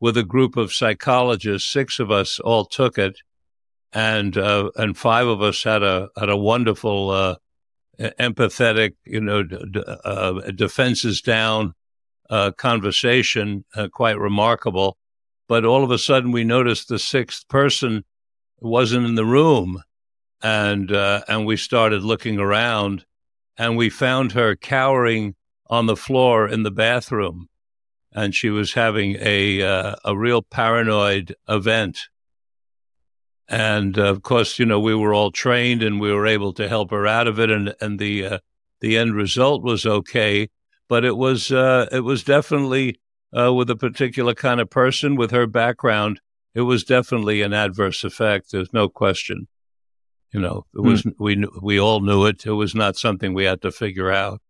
with 0.00 0.16
a 0.16 0.22
group 0.22 0.56
of 0.56 0.72
psychologists. 0.72 1.70
Six 1.70 1.98
of 1.98 2.10
us 2.10 2.38
all 2.40 2.64
took 2.64 2.98
it, 2.98 3.20
and 3.92 4.36
uh, 4.36 4.70
and 4.76 4.96
five 4.96 5.26
of 5.26 5.42
us 5.42 5.62
had 5.62 5.82
a 5.82 6.08
had 6.16 6.28
a 6.28 6.36
wonderful, 6.36 7.10
uh, 7.10 7.36
empathetic, 8.00 8.94
you 9.04 9.20
know, 9.20 9.44
uh, 10.04 10.40
defenses 10.52 11.20
down 11.20 11.74
uh, 12.30 12.50
conversation, 12.52 13.64
uh, 13.74 13.88
quite 13.92 14.18
remarkable. 14.18 14.96
But 15.48 15.64
all 15.64 15.84
of 15.84 15.90
a 15.90 15.98
sudden, 15.98 16.32
we 16.32 16.44
noticed 16.44 16.88
the 16.88 16.98
sixth 16.98 17.46
person 17.48 18.04
wasn't 18.60 19.06
in 19.06 19.16
the 19.16 19.26
room 19.26 19.82
and 20.42 20.90
uh, 20.90 21.22
and 21.28 21.46
we 21.46 21.56
started 21.56 22.02
looking 22.02 22.38
around, 22.38 23.04
and 23.56 23.76
we 23.76 23.88
found 23.88 24.32
her 24.32 24.56
cowering 24.56 25.34
on 25.68 25.86
the 25.86 25.96
floor 25.96 26.48
in 26.48 26.64
the 26.64 26.70
bathroom, 26.70 27.48
and 28.12 28.34
she 28.34 28.50
was 28.50 28.74
having 28.74 29.16
a 29.20 29.62
uh, 29.62 29.94
a 30.04 30.16
real 30.16 30.42
paranoid 30.42 31.34
event. 31.48 32.08
And 33.48 33.98
uh, 33.98 34.04
of 34.04 34.22
course, 34.22 34.58
you 34.58 34.66
know, 34.66 34.80
we 34.80 34.94
were 34.94 35.12
all 35.12 35.30
trained, 35.30 35.82
and 35.82 36.00
we 36.00 36.12
were 36.12 36.26
able 36.26 36.52
to 36.54 36.68
help 36.68 36.90
her 36.90 37.06
out 37.06 37.26
of 37.26 37.38
it, 37.38 37.50
and 37.50 37.74
and 37.80 37.98
the 37.98 38.26
uh, 38.26 38.38
the 38.80 38.96
end 38.96 39.14
result 39.14 39.62
was 39.62 39.84
okay, 39.84 40.48
but 40.88 41.04
it 41.04 41.16
was 41.16 41.52
uh, 41.52 41.86
it 41.92 42.00
was 42.00 42.24
definitely 42.24 43.00
uh, 43.36 43.52
with 43.52 43.70
a 43.70 43.76
particular 43.76 44.34
kind 44.34 44.60
of 44.60 44.70
person 44.70 45.16
with 45.16 45.30
her 45.30 45.46
background. 45.46 46.20
It 46.54 46.62
was 46.62 46.84
definitely 46.84 47.42
an 47.42 47.52
adverse 47.52 48.04
effect. 48.04 48.52
There's 48.52 48.72
no 48.72 48.88
question. 48.88 49.48
You 50.32 50.40
know, 50.40 50.66
it 50.74 50.80
was 50.80 51.02
mm. 51.02 51.14
we 51.18 51.44
we 51.60 51.78
all 51.78 52.00
knew 52.00 52.26
it. 52.26 52.46
It 52.46 52.52
was 52.52 52.74
not 52.74 52.96
something 52.96 53.34
we 53.34 53.44
had 53.44 53.62
to 53.62 53.70
figure 53.70 54.10
out. 54.10 54.40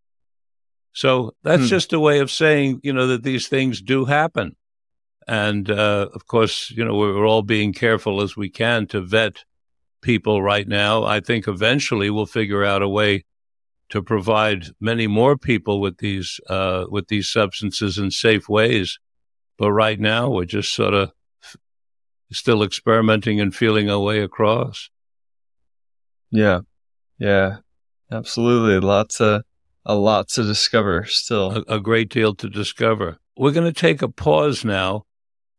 So 0.93 1.35
that's 1.43 1.65
mm. 1.65 1.69
just 1.69 1.93
a 1.93 2.01
way 2.01 2.21
of 2.21 2.31
saying, 2.31 2.81
you 2.83 2.93
know, 2.93 3.07
that 3.09 3.23
these 3.23 3.49
things 3.49 3.81
do 3.81 4.05
happen. 4.05 4.57
And 5.29 5.71
uh, 5.71 6.09
of 6.15 6.27
course, 6.27 6.71
you 6.71 6.85
know, 6.85 6.97
we're 6.97 7.27
all 7.27 7.43
being 7.43 7.73
careful 7.73 8.23
as 8.23 8.37
we 8.37 8.49
can 8.49 8.87
to 8.89 9.01
vet 9.01 9.45
people 10.01 10.43
right 10.43 10.67
now. 10.67 11.05
I 11.05 11.21
think 11.21 11.47
eventually 11.47 12.11
we'll 12.11 12.27
figure 12.27 12.65
out 12.65 12.83
a 12.83 12.89
way 12.89 13.25
to 13.91 14.03
provide 14.03 14.67
many 14.81 15.07
more 15.07 15.37
people 15.37 15.81
with 15.81 15.99
these 15.99 16.41
uh, 16.49 16.87
with 16.89 17.09
these 17.09 17.29
substances 17.29 17.99
in 17.99 18.11
safe 18.11 18.49
ways. 18.49 18.99
But 19.59 19.73
right 19.73 20.01
now, 20.01 20.31
we're 20.31 20.45
just 20.45 20.75
sort 20.75 20.95
of 20.95 21.13
still 22.33 22.63
experimenting 22.63 23.41
and 23.41 23.55
feeling 23.55 23.91
our 23.91 24.01
way 24.01 24.21
across. 24.23 24.91
Yeah. 26.31 26.61
Yeah. 27.19 27.59
Absolutely. 28.11 28.81
Lots 28.81 29.21
of, 29.21 29.43
a 29.85 29.95
lot 29.95 30.29
to 30.29 30.43
discover 30.43 31.05
still. 31.05 31.65
A, 31.69 31.77
a 31.77 31.81
great 31.81 32.09
deal 32.09 32.35
to 32.37 32.49
discover. 32.49 33.19
We're 33.37 33.53
going 33.53 33.73
to 33.73 33.79
take 33.79 34.03
a 34.03 34.09
pause 34.09 34.65
now, 34.65 35.05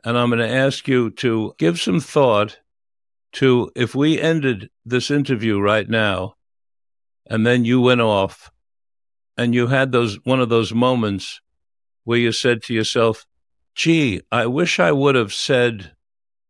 and 0.04 0.18
I'm 0.18 0.30
going 0.30 0.40
to 0.40 0.56
ask 0.56 0.88
you 0.88 1.12
to 1.12 1.54
give 1.58 1.80
some 1.80 2.00
thought 2.00 2.60
to 3.34 3.72
if 3.76 3.96
we 3.96 4.20
ended 4.20 4.70
this 4.86 5.10
interview 5.10 5.60
right 5.60 5.90
now, 5.90 6.36
and 7.28 7.46
then 7.46 7.66
you 7.66 7.82
went 7.82 8.02
off, 8.02 8.52
and 9.38 9.56
you 9.56 9.68
had 9.68 9.92
those 9.92 10.16
one 10.24 10.42
of 10.42 10.50
those 10.50 10.74
moments 10.74 11.42
where 12.04 12.20
you 12.20 12.32
said 12.32 12.62
to 12.64 12.74
yourself, 12.74 13.26
"Gee, 13.76 14.22
I 14.32 14.46
wish 14.46 14.80
I 14.80 14.92
would 14.92 15.16
have 15.16 15.34
said 15.34 15.94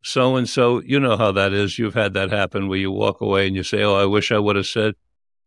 so 0.04 0.36
and 0.36 0.47
so. 0.47 0.82
You 0.82 0.99
know 0.99 1.18
how 1.18 1.32
that 1.32 1.54
is. 1.54 1.80
You've 1.80 1.93
had 1.93 2.14
that 2.14 2.32
happen 2.32 2.68
where 2.68 2.78
you 2.78 2.91
walk 2.91 3.22
away 3.22 3.47
and 3.47 3.56
you 3.56 3.64
say, 3.64 3.82
Oh, 3.84 3.95
I 3.95 4.06
wish 4.06 4.32
I 4.32 4.38
would 4.38 4.56
have 4.56 4.68
said. 4.68 4.95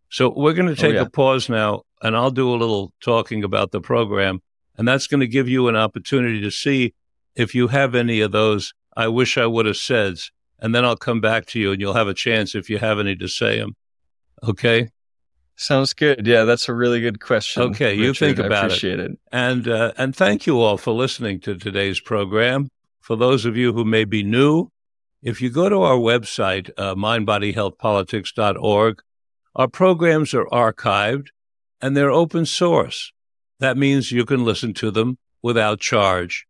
So 0.08 0.32
we're 0.34 0.54
going 0.54 0.66
to 0.66 0.72
oh, 0.72 0.74
take 0.74 0.94
oh, 0.94 1.00
yeah. 1.00 1.02
a 1.02 1.10
pause 1.10 1.48
now 1.48 1.82
and 2.02 2.16
I'll 2.16 2.30
do 2.30 2.52
a 2.52 2.56
little 2.56 2.92
talking 3.00 3.44
about 3.44 3.70
the 3.70 3.80
program. 3.80 4.40
And 4.78 4.86
that's 4.86 5.06
going 5.06 5.20
to 5.20 5.26
give 5.26 5.48
you 5.48 5.68
an 5.68 5.76
opportunity 5.76 6.40
to 6.42 6.50
see 6.50 6.94
if 7.36 7.54
you 7.54 7.68
have 7.68 7.94
any 7.94 8.20
of 8.20 8.32
those, 8.32 8.72
I 8.96 9.08
wish 9.08 9.38
I 9.38 9.46
would 9.46 9.66
have 9.66 9.76
said. 9.76 10.18
And 10.58 10.74
then 10.74 10.84
I'll 10.84 10.96
come 10.96 11.20
back 11.20 11.46
to 11.46 11.60
you 11.60 11.72
and 11.72 11.80
you'll 11.80 11.94
have 11.94 12.08
a 12.08 12.14
chance 12.14 12.54
if 12.54 12.70
you 12.70 12.78
have 12.78 12.98
any 12.98 13.14
to 13.16 13.28
say 13.28 13.58
them. 13.58 13.76
Okay. 14.42 14.88
Sounds 15.56 15.92
good. 15.92 16.26
Yeah, 16.26 16.44
that's 16.44 16.68
a 16.68 16.74
really 16.74 17.00
good 17.00 17.20
question. 17.20 17.62
Okay, 17.62 17.96
Richard. 17.96 18.02
you 18.02 18.14
think 18.14 18.38
about 18.38 18.64
I 18.64 18.66
appreciate 18.66 19.00
it. 19.00 19.12
it. 19.12 19.18
And 19.32 19.68
uh, 19.68 19.92
and 19.96 20.14
thank 20.14 20.46
you 20.46 20.60
all 20.60 20.76
for 20.76 20.92
listening 20.92 21.40
to 21.40 21.56
today's 21.56 21.98
program 21.98 22.68
for 23.06 23.14
those 23.14 23.44
of 23.44 23.56
you 23.56 23.72
who 23.72 23.84
may 23.84 24.04
be 24.04 24.24
new, 24.24 24.68
if 25.22 25.40
you 25.40 25.48
go 25.48 25.68
to 25.68 25.82
our 25.82 25.96
website, 25.96 26.70
uh, 26.76 26.96
mindbodyhealthpolitics.org, 26.96 29.02
our 29.54 29.68
programs 29.68 30.34
are 30.34 30.46
archived 30.46 31.28
and 31.80 31.96
they're 31.96 32.10
open 32.10 32.46
source. 32.46 33.12
That 33.60 33.76
means 33.76 34.10
you 34.10 34.24
can 34.24 34.44
listen 34.44 34.74
to 34.74 34.90
them 34.90 35.18
without 35.40 35.78
charge. 35.78 36.45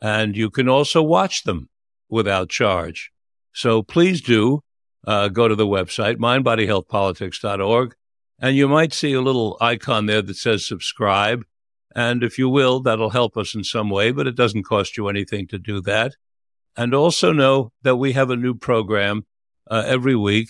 And 0.00 0.36
you 0.36 0.50
can 0.50 0.68
also 0.68 1.02
watch 1.02 1.44
them 1.44 1.68
without 2.08 2.48
charge. 2.48 3.10
So 3.52 3.82
please 3.82 4.20
do 4.20 4.62
uh, 5.06 5.28
go 5.28 5.48
to 5.48 5.54
the 5.54 5.66
website, 5.66 6.16
mindbodyhealthpolitics.org, 6.16 7.94
and 8.40 8.56
you 8.56 8.68
might 8.68 8.92
see 8.92 9.12
a 9.12 9.20
little 9.20 9.56
icon 9.60 10.06
there 10.06 10.22
that 10.22 10.36
says 10.36 10.66
subscribe. 10.66 11.44
And 11.94 12.22
if 12.22 12.38
you 12.38 12.48
will, 12.48 12.80
that'll 12.80 13.10
help 13.10 13.36
us 13.36 13.54
in 13.54 13.64
some 13.64 13.90
way, 13.90 14.12
but 14.12 14.26
it 14.26 14.36
doesn't 14.36 14.62
cost 14.62 14.96
you 14.96 15.08
anything 15.08 15.46
to 15.48 15.58
do 15.58 15.80
that. 15.82 16.14
And 16.76 16.94
also 16.94 17.32
know 17.32 17.72
that 17.82 17.96
we 17.96 18.12
have 18.12 18.30
a 18.30 18.36
new 18.36 18.54
program 18.54 19.26
uh, 19.70 19.84
every 19.86 20.14
week, 20.14 20.48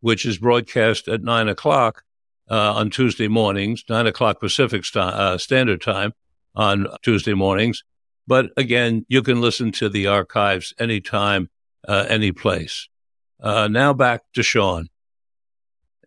which 0.00 0.26
is 0.26 0.38
broadcast 0.38 1.08
at 1.08 1.22
nine 1.22 1.48
o'clock 1.48 2.02
uh, 2.50 2.74
on 2.74 2.90
Tuesday 2.90 3.28
mornings, 3.28 3.84
nine 3.88 4.06
o'clock 4.06 4.40
Pacific 4.40 4.84
st- 4.84 5.14
uh, 5.14 5.38
Standard 5.38 5.80
Time 5.80 6.12
on 6.54 6.86
Tuesday 7.02 7.34
mornings. 7.34 7.82
But 8.26 8.50
again, 8.56 9.04
you 9.08 9.22
can 9.22 9.40
listen 9.40 9.72
to 9.72 9.88
the 9.88 10.06
archives 10.06 10.72
anytime, 10.78 11.50
uh, 11.86 12.06
any 12.08 12.32
place. 12.32 12.88
Uh, 13.40 13.68
now 13.68 13.92
back 13.92 14.22
to 14.34 14.42
Sean. 14.42 14.88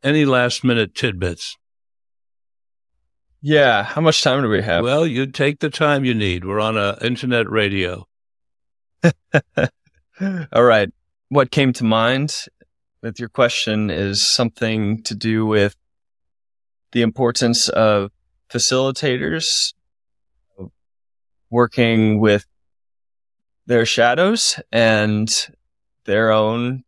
Any 0.04 0.24
last 0.26 0.64
minute 0.64 0.96
tidbits? 0.96 1.58
Yeah. 3.42 3.84
How 3.84 4.02
much 4.02 4.24
time 4.24 4.42
do 4.42 4.50
we 4.50 4.62
have? 4.62 4.84
Well, 4.84 5.06
you 5.06 5.28
take 5.28 5.60
the 5.60 5.70
time 5.70 6.06
you 6.06 6.14
need. 6.14 6.46
We're 6.46 6.60
on 6.60 6.78
a 6.78 6.98
internet 7.02 7.50
radio. 7.50 8.08
All 10.22 10.64
right. 10.64 10.90
What 11.30 11.52
came 11.52 11.74
to 11.74 11.84
mind 11.84 12.46
with 13.02 13.20
your 13.20 13.30
question 13.30 13.90
is 13.90 14.26
something 14.26 15.04
to 15.04 15.16
do 15.16 15.46
with 15.46 15.76
the 16.92 17.02
importance 17.02 17.68
of 17.70 18.12
facilitators 18.50 19.74
working 21.56 22.20
with 22.20 22.46
their 23.66 23.86
shadows 23.86 24.60
and 24.74 25.48
their 26.04 26.30
own 26.30 26.84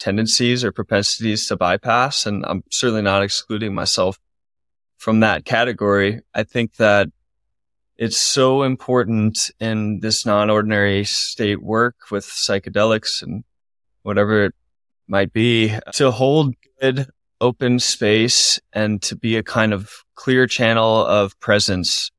tendencies 0.00 0.64
or 0.64 0.72
propensities 0.72 1.46
to 1.46 1.56
bypass. 1.56 2.26
And 2.26 2.44
I'm 2.44 2.64
certainly 2.72 3.02
not 3.02 3.22
excluding 3.22 3.74
myself 3.74 4.18
from 4.96 5.20
that 5.20 5.44
category. 5.44 6.22
I 6.34 6.42
think 6.42 6.74
that 6.76 7.06
it's 7.96 8.20
so 8.20 8.64
important 8.64 9.48
in 9.60 10.00
this 10.00 10.26
non-ordinary 10.26 11.04
state 11.04 11.62
work 11.62 12.10
with 12.10 12.26
psychedelics 12.26 13.22
and 13.22 13.44
whatever 14.02 14.46
it 14.46 14.54
might 15.06 15.32
be 15.32 15.72
to 15.92 16.10
hold 16.10 16.52
good 16.80 17.06
open 17.40 17.78
space 17.78 18.58
and 18.72 19.00
to 19.02 19.14
be 19.14 19.36
a 19.36 19.44
kind 19.44 19.72
of 19.72 19.88
clear 20.16 20.48
channel 20.48 21.06
of 21.06 21.38
presence 21.38 22.10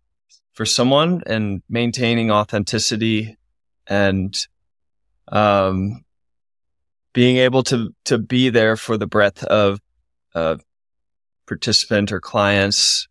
for 0.60 0.66
someone 0.66 1.24
and 1.26 1.64
maintaining 1.70 2.30
authenticity 2.30 3.38
and 3.88 4.36
um, 5.30 6.03
being 7.14 7.38
able 7.38 7.64
to 7.64 7.95
to 8.03 8.18
be 8.18 8.49
there 8.49 8.76
for 8.76 8.97
the 8.97 9.07
breadth 9.07 9.41
of 9.45 9.80
uh, 10.36 10.57
participant 11.47 12.12
or 12.12 12.20
clients 12.20 13.07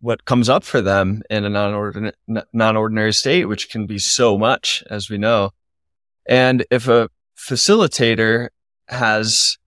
what 0.00 0.24
comes 0.24 0.48
up 0.48 0.64
for 0.64 0.80
them 0.80 1.22
in 1.30 1.44
a 1.44 1.48
non-ordinary, 1.48 2.12
non-ordinary 2.52 3.12
state, 3.12 3.44
which 3.44 3.70
can 3.70 3.86
be 3.86 4.00
so 4.00 4.36
much, 4.36 4.82
as 4.90 5.08
we 5.08 5.16
know. 5.16 5.50
And 6.26 6.66
if 6.72 6.88
a 6.88 7.08
facilitator 7.36 8.48
has 8.88 9.58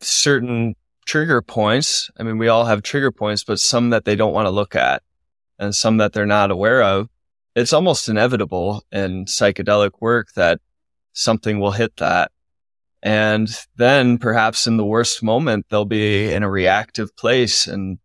certain 0.00 0.74
trigger 1.04 1.42
points, 1.42 2.10
I 2.18 2.22
mean, 2.22 2.38
we 2.38 2.48
all 2.48 2.64
have 2.64 2.82
trigger 2.82 3.12
points, 3.12 3.44
but 3.44 3.58
some 3.58 3.90
that 3.90 4.06
they 4.06 4.16
don't 4.16 4.32
want 4.32 4.46
to 4.46 4.50
look 4.50 4.74
at 4.74 5.02
and 5.58 5.74
some 5.74 5.98
that 5.98 6.12
they're 6.12 6.26
not 6.26 6.50
aware 6.50 6.82
of, 6.82 7.08
it's 7.54 7.72
almost 7.72 8.08
inevitable 8.08 8.82
in 8.90 9.26
psychedelic 9.26 9.92
work 10.00 10.32
that 10.34 10.60
something 11.12 11.60
will 11.60 11.72
hit 11.72 11.96
that. 11.96 12.30
And 13.02 13.48
then 13.76 14.18
perhaps 14.18 14.66
in 14.66 14.76
the 14.76 14.84
worst 14.84 15.22
moment, 15.22 15.66
they'll 15.68 15.84
be 15.84 16.32
in 16.32 16.42
a 16.42 16.50
reactive 16.50 17.14
place 17.16 17.66
and 17.66 17.98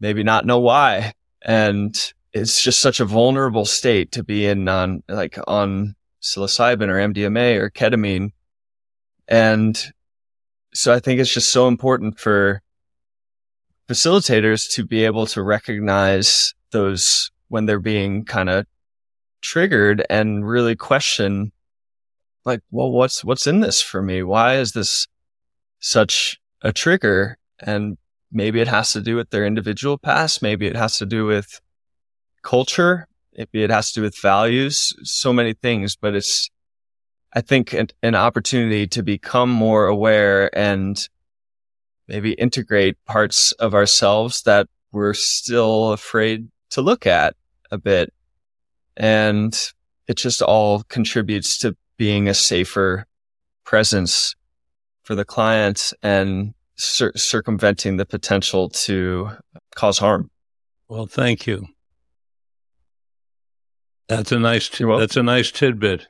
maybe 0.00 0.22
not 0.22 0.46
know 0.46 0.58
why. 0.58 1.12
And 1.42 1.94
it's 2.32 2.60
just 2.62 2.80
such 2.80 3.00
a 3.00 3.04
vulnerable 3.04 3.64
state 3.64 4.12
to 4.12 4.24
be 4.24 4.46
in 4.46 4.66
on 4.66 5.02
like 5.08 5.38
on 5.46 5.94
psilocybin 6.22 6.88
or 6.88 7.12
MDMA 7.12 7.60
or 7.60 7.70
ketamine. 7.70 8.30
And 9.28 9.80
so 10.72 10.92
I 10.92 11.00
think 11.00 11.20
it's 11.20 11.32
just 11.32 11.52
so 11.52 11.68
important 11.68 12.18
for 12.18 12.62
facilitators 13.88 14.72
to 14.74 14.84
be 14.84 15.04
able 15.04 15.26
to 15.28 15.42
recognize 15.42 16.54
those 16.74 17.30
when 17.48 17.64
they're 17.64 17.80
being 17.80 18.26
kind 18.26 18.50
of 18.50 18.66
triggered 19.40 20.04
and 20.10 20.46
really 20.46 20.76
question 20.76 21.52
like, 22.44 22.60
well, 22.70 22.90
what's, 22.90 23.24
what's 23.24 23.46
in 23.46 23.60
this 23.60 23.80
for 23.80 24.02
me? 24.02 24.22
Why 24.22 24.56
is 24.56 24.72
this 24.72 25.06
such 25.80 26.38
a 26.60 26.72
trigger? 26.72 27.38
And 27.60 27.96
maybe 28.30 28.60
it 28.60 28.68
has 28.68 28.92
to 28.92 29.00
do 29.00 29.16
with 29.16 29.30
their 29.30 29.46
individual 29.46 29.96
past. 29.96 30.42
Maybe 30.42 30.66
it 30.66 30.76
has 30.76 30.98
to 30.98 31.06
do 31.06 31.24
with 31.24 31.60
culture. 32.42 33.08
Maybe 33.36 33.62
it 33.62 33.70
has 33.70 33.92
to 33.92 34.00
do 34.00 34.02
with 34.02 34.18
values, 34.18 34.92
so 35.02 35.32
many 35.32 35.54
things, 35.54 35.96
but 35.96 36.14
it's, 36.14 36.50
I 37.32 37.40
think 37.40 37.72
an, 37.72 37.88
an 38.02 38.14
opportunity 38.14 38.86
to 38.88 39.02
become 39.02 39.50
more 39.50 39.86
aware 39.86 40.56
and 40.56 41.08
maybe 42.06 42.32
integrate 42.34 43.02
parts 43.06 43.52
of 43.52 43.74
ourselves 43.74 44.42
that 44.42 44.68
we're 44.92 45.14
still 45.14 45.92
afraid 45.92 46.48
to 46.74 46.82
look 46.82 47.06
at 47.06 47.34
a 47.70 47.78
bit. 47.78 48.12
And 48.96 49.58
it 50.06 50.16
just 50.16 50.42
all 50.42 50.82
contributes 50.84 51.58
to 51.58 51.76
being 51.96 52.28
a 52.28 52.34
safer 52.34 53.06
presence 53.64 54.36
for 55.02 55.14
the 55.14 55.24
client 55.24 55.92
and 56.02 56.54
cir- 56.76 57.12
circumventing 57.16 57.96
the 57.96 58.06
potential 58.06 58.68
to 58.68 59.30
cause 59.74 59.98
harm. 59.98 60.30
Well, 60.88 61.06
thank 61.06 61.46
you. 61.46 61.66
That's 64.08 64.32
a 64.32 64.38
nice. 64.38 64.68
T- 64.68 64.84
that's 64.84 65.16
a 65.16 65.22
nice 65.22 65.50
tidbit, 65.50 66.08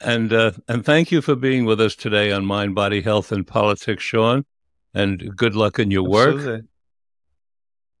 and 0.00 0.32
uh, 0.32 0.52
and 0.66 0.82
thank 0.82 1.12
you 1.12 1.20
for 1.20 1.36
being 1.36 1.66
with 1.66 1.78
us 1.78 1.94
today 1.94 2.32
on 2.32 2.46
Mind, 2.46 2.74
Body, 2.74 3.02
Health, 3.02 3.32
and 3.32 3.46
Politics, 3.46 4.02
Sean. 4.02 4.46
And 4.94 5.36
good 5.36 5.54
luck 5.54 5.78
in 5.78 5.90
your 5.90 6.06
Absolutely. 6.06 6.52
work. 6.52 6.64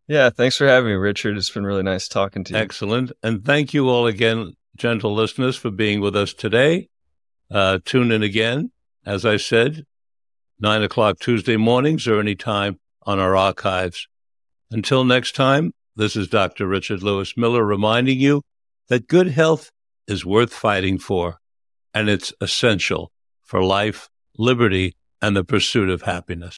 Yeah, 0.08 0.30
thanks 0.30 0.56
for 0.56 0.66
having 0.66 0.88
me, 0.88 0.94
Richard. 0.94 1.36
It's 1.36 1.50
been 1.50 1.66
really 1.66 1.82
nice 1.82 2.08
talking 2.08 2.42
to 2.44 2.54
you. 2.54 2.58
Excellent, 2.58 3.12
and 3.22 3.44
thank 3.44 3.74
you 3.74 3.90
all 3.90 4.06
again, 4.06 4.54
gentle 4.74 5.14
listeners, 5.14 5.54
for 5.54 5.70
being 5.70 6.00
with 6.00 6.16
us 6.16 6.32
today. 6.32 6.88
Uh, 7.50 7.78
tune 7.84 8.10
in 8.10 8.22
again, 8.22 8.72
as 9.04 9.26
I 9.26 9.36
said, 9.36 9.84
9 10.60 10.82
o'clock 10.82 11.18
Tuesday 11.18 11.58
mornings 11.58 12.08
or 12.08 12.18
any 12.18 12.34
time 12.34 12.78
on 13.02 13.20
our 13.20 13.36
archives. 13.36 14.08
Until 14.70 15.04
next 15.04 15.34
time, 15.34 15.74
this 15.94 16.16
is 16.16 16.26
Dr. 16.28 16.66
Richard 16.66 17.02
Lewis 17.02 17.36
Miller 17.36 17.64
reminding 17.64 18.18
you 18.18 18.42
that 18.88 19.08
good 19.08 19.28
health 19.28 19.70
is 20.06 20.24
worth 20.24 20.54
fighting 20.54 20.98
for, 20.98 21.38
and 21.92 22.08
it's 22.08 22.32
essential 22.40 23.12
for 23.44 23.62
life, 23.62 24.08
liberty, 24.38 24.94
and 25.20 25.36
the 25.36 25.44
pursuit 25.44 25.90
of 25.90 26.02
happiness. 26.02 26.46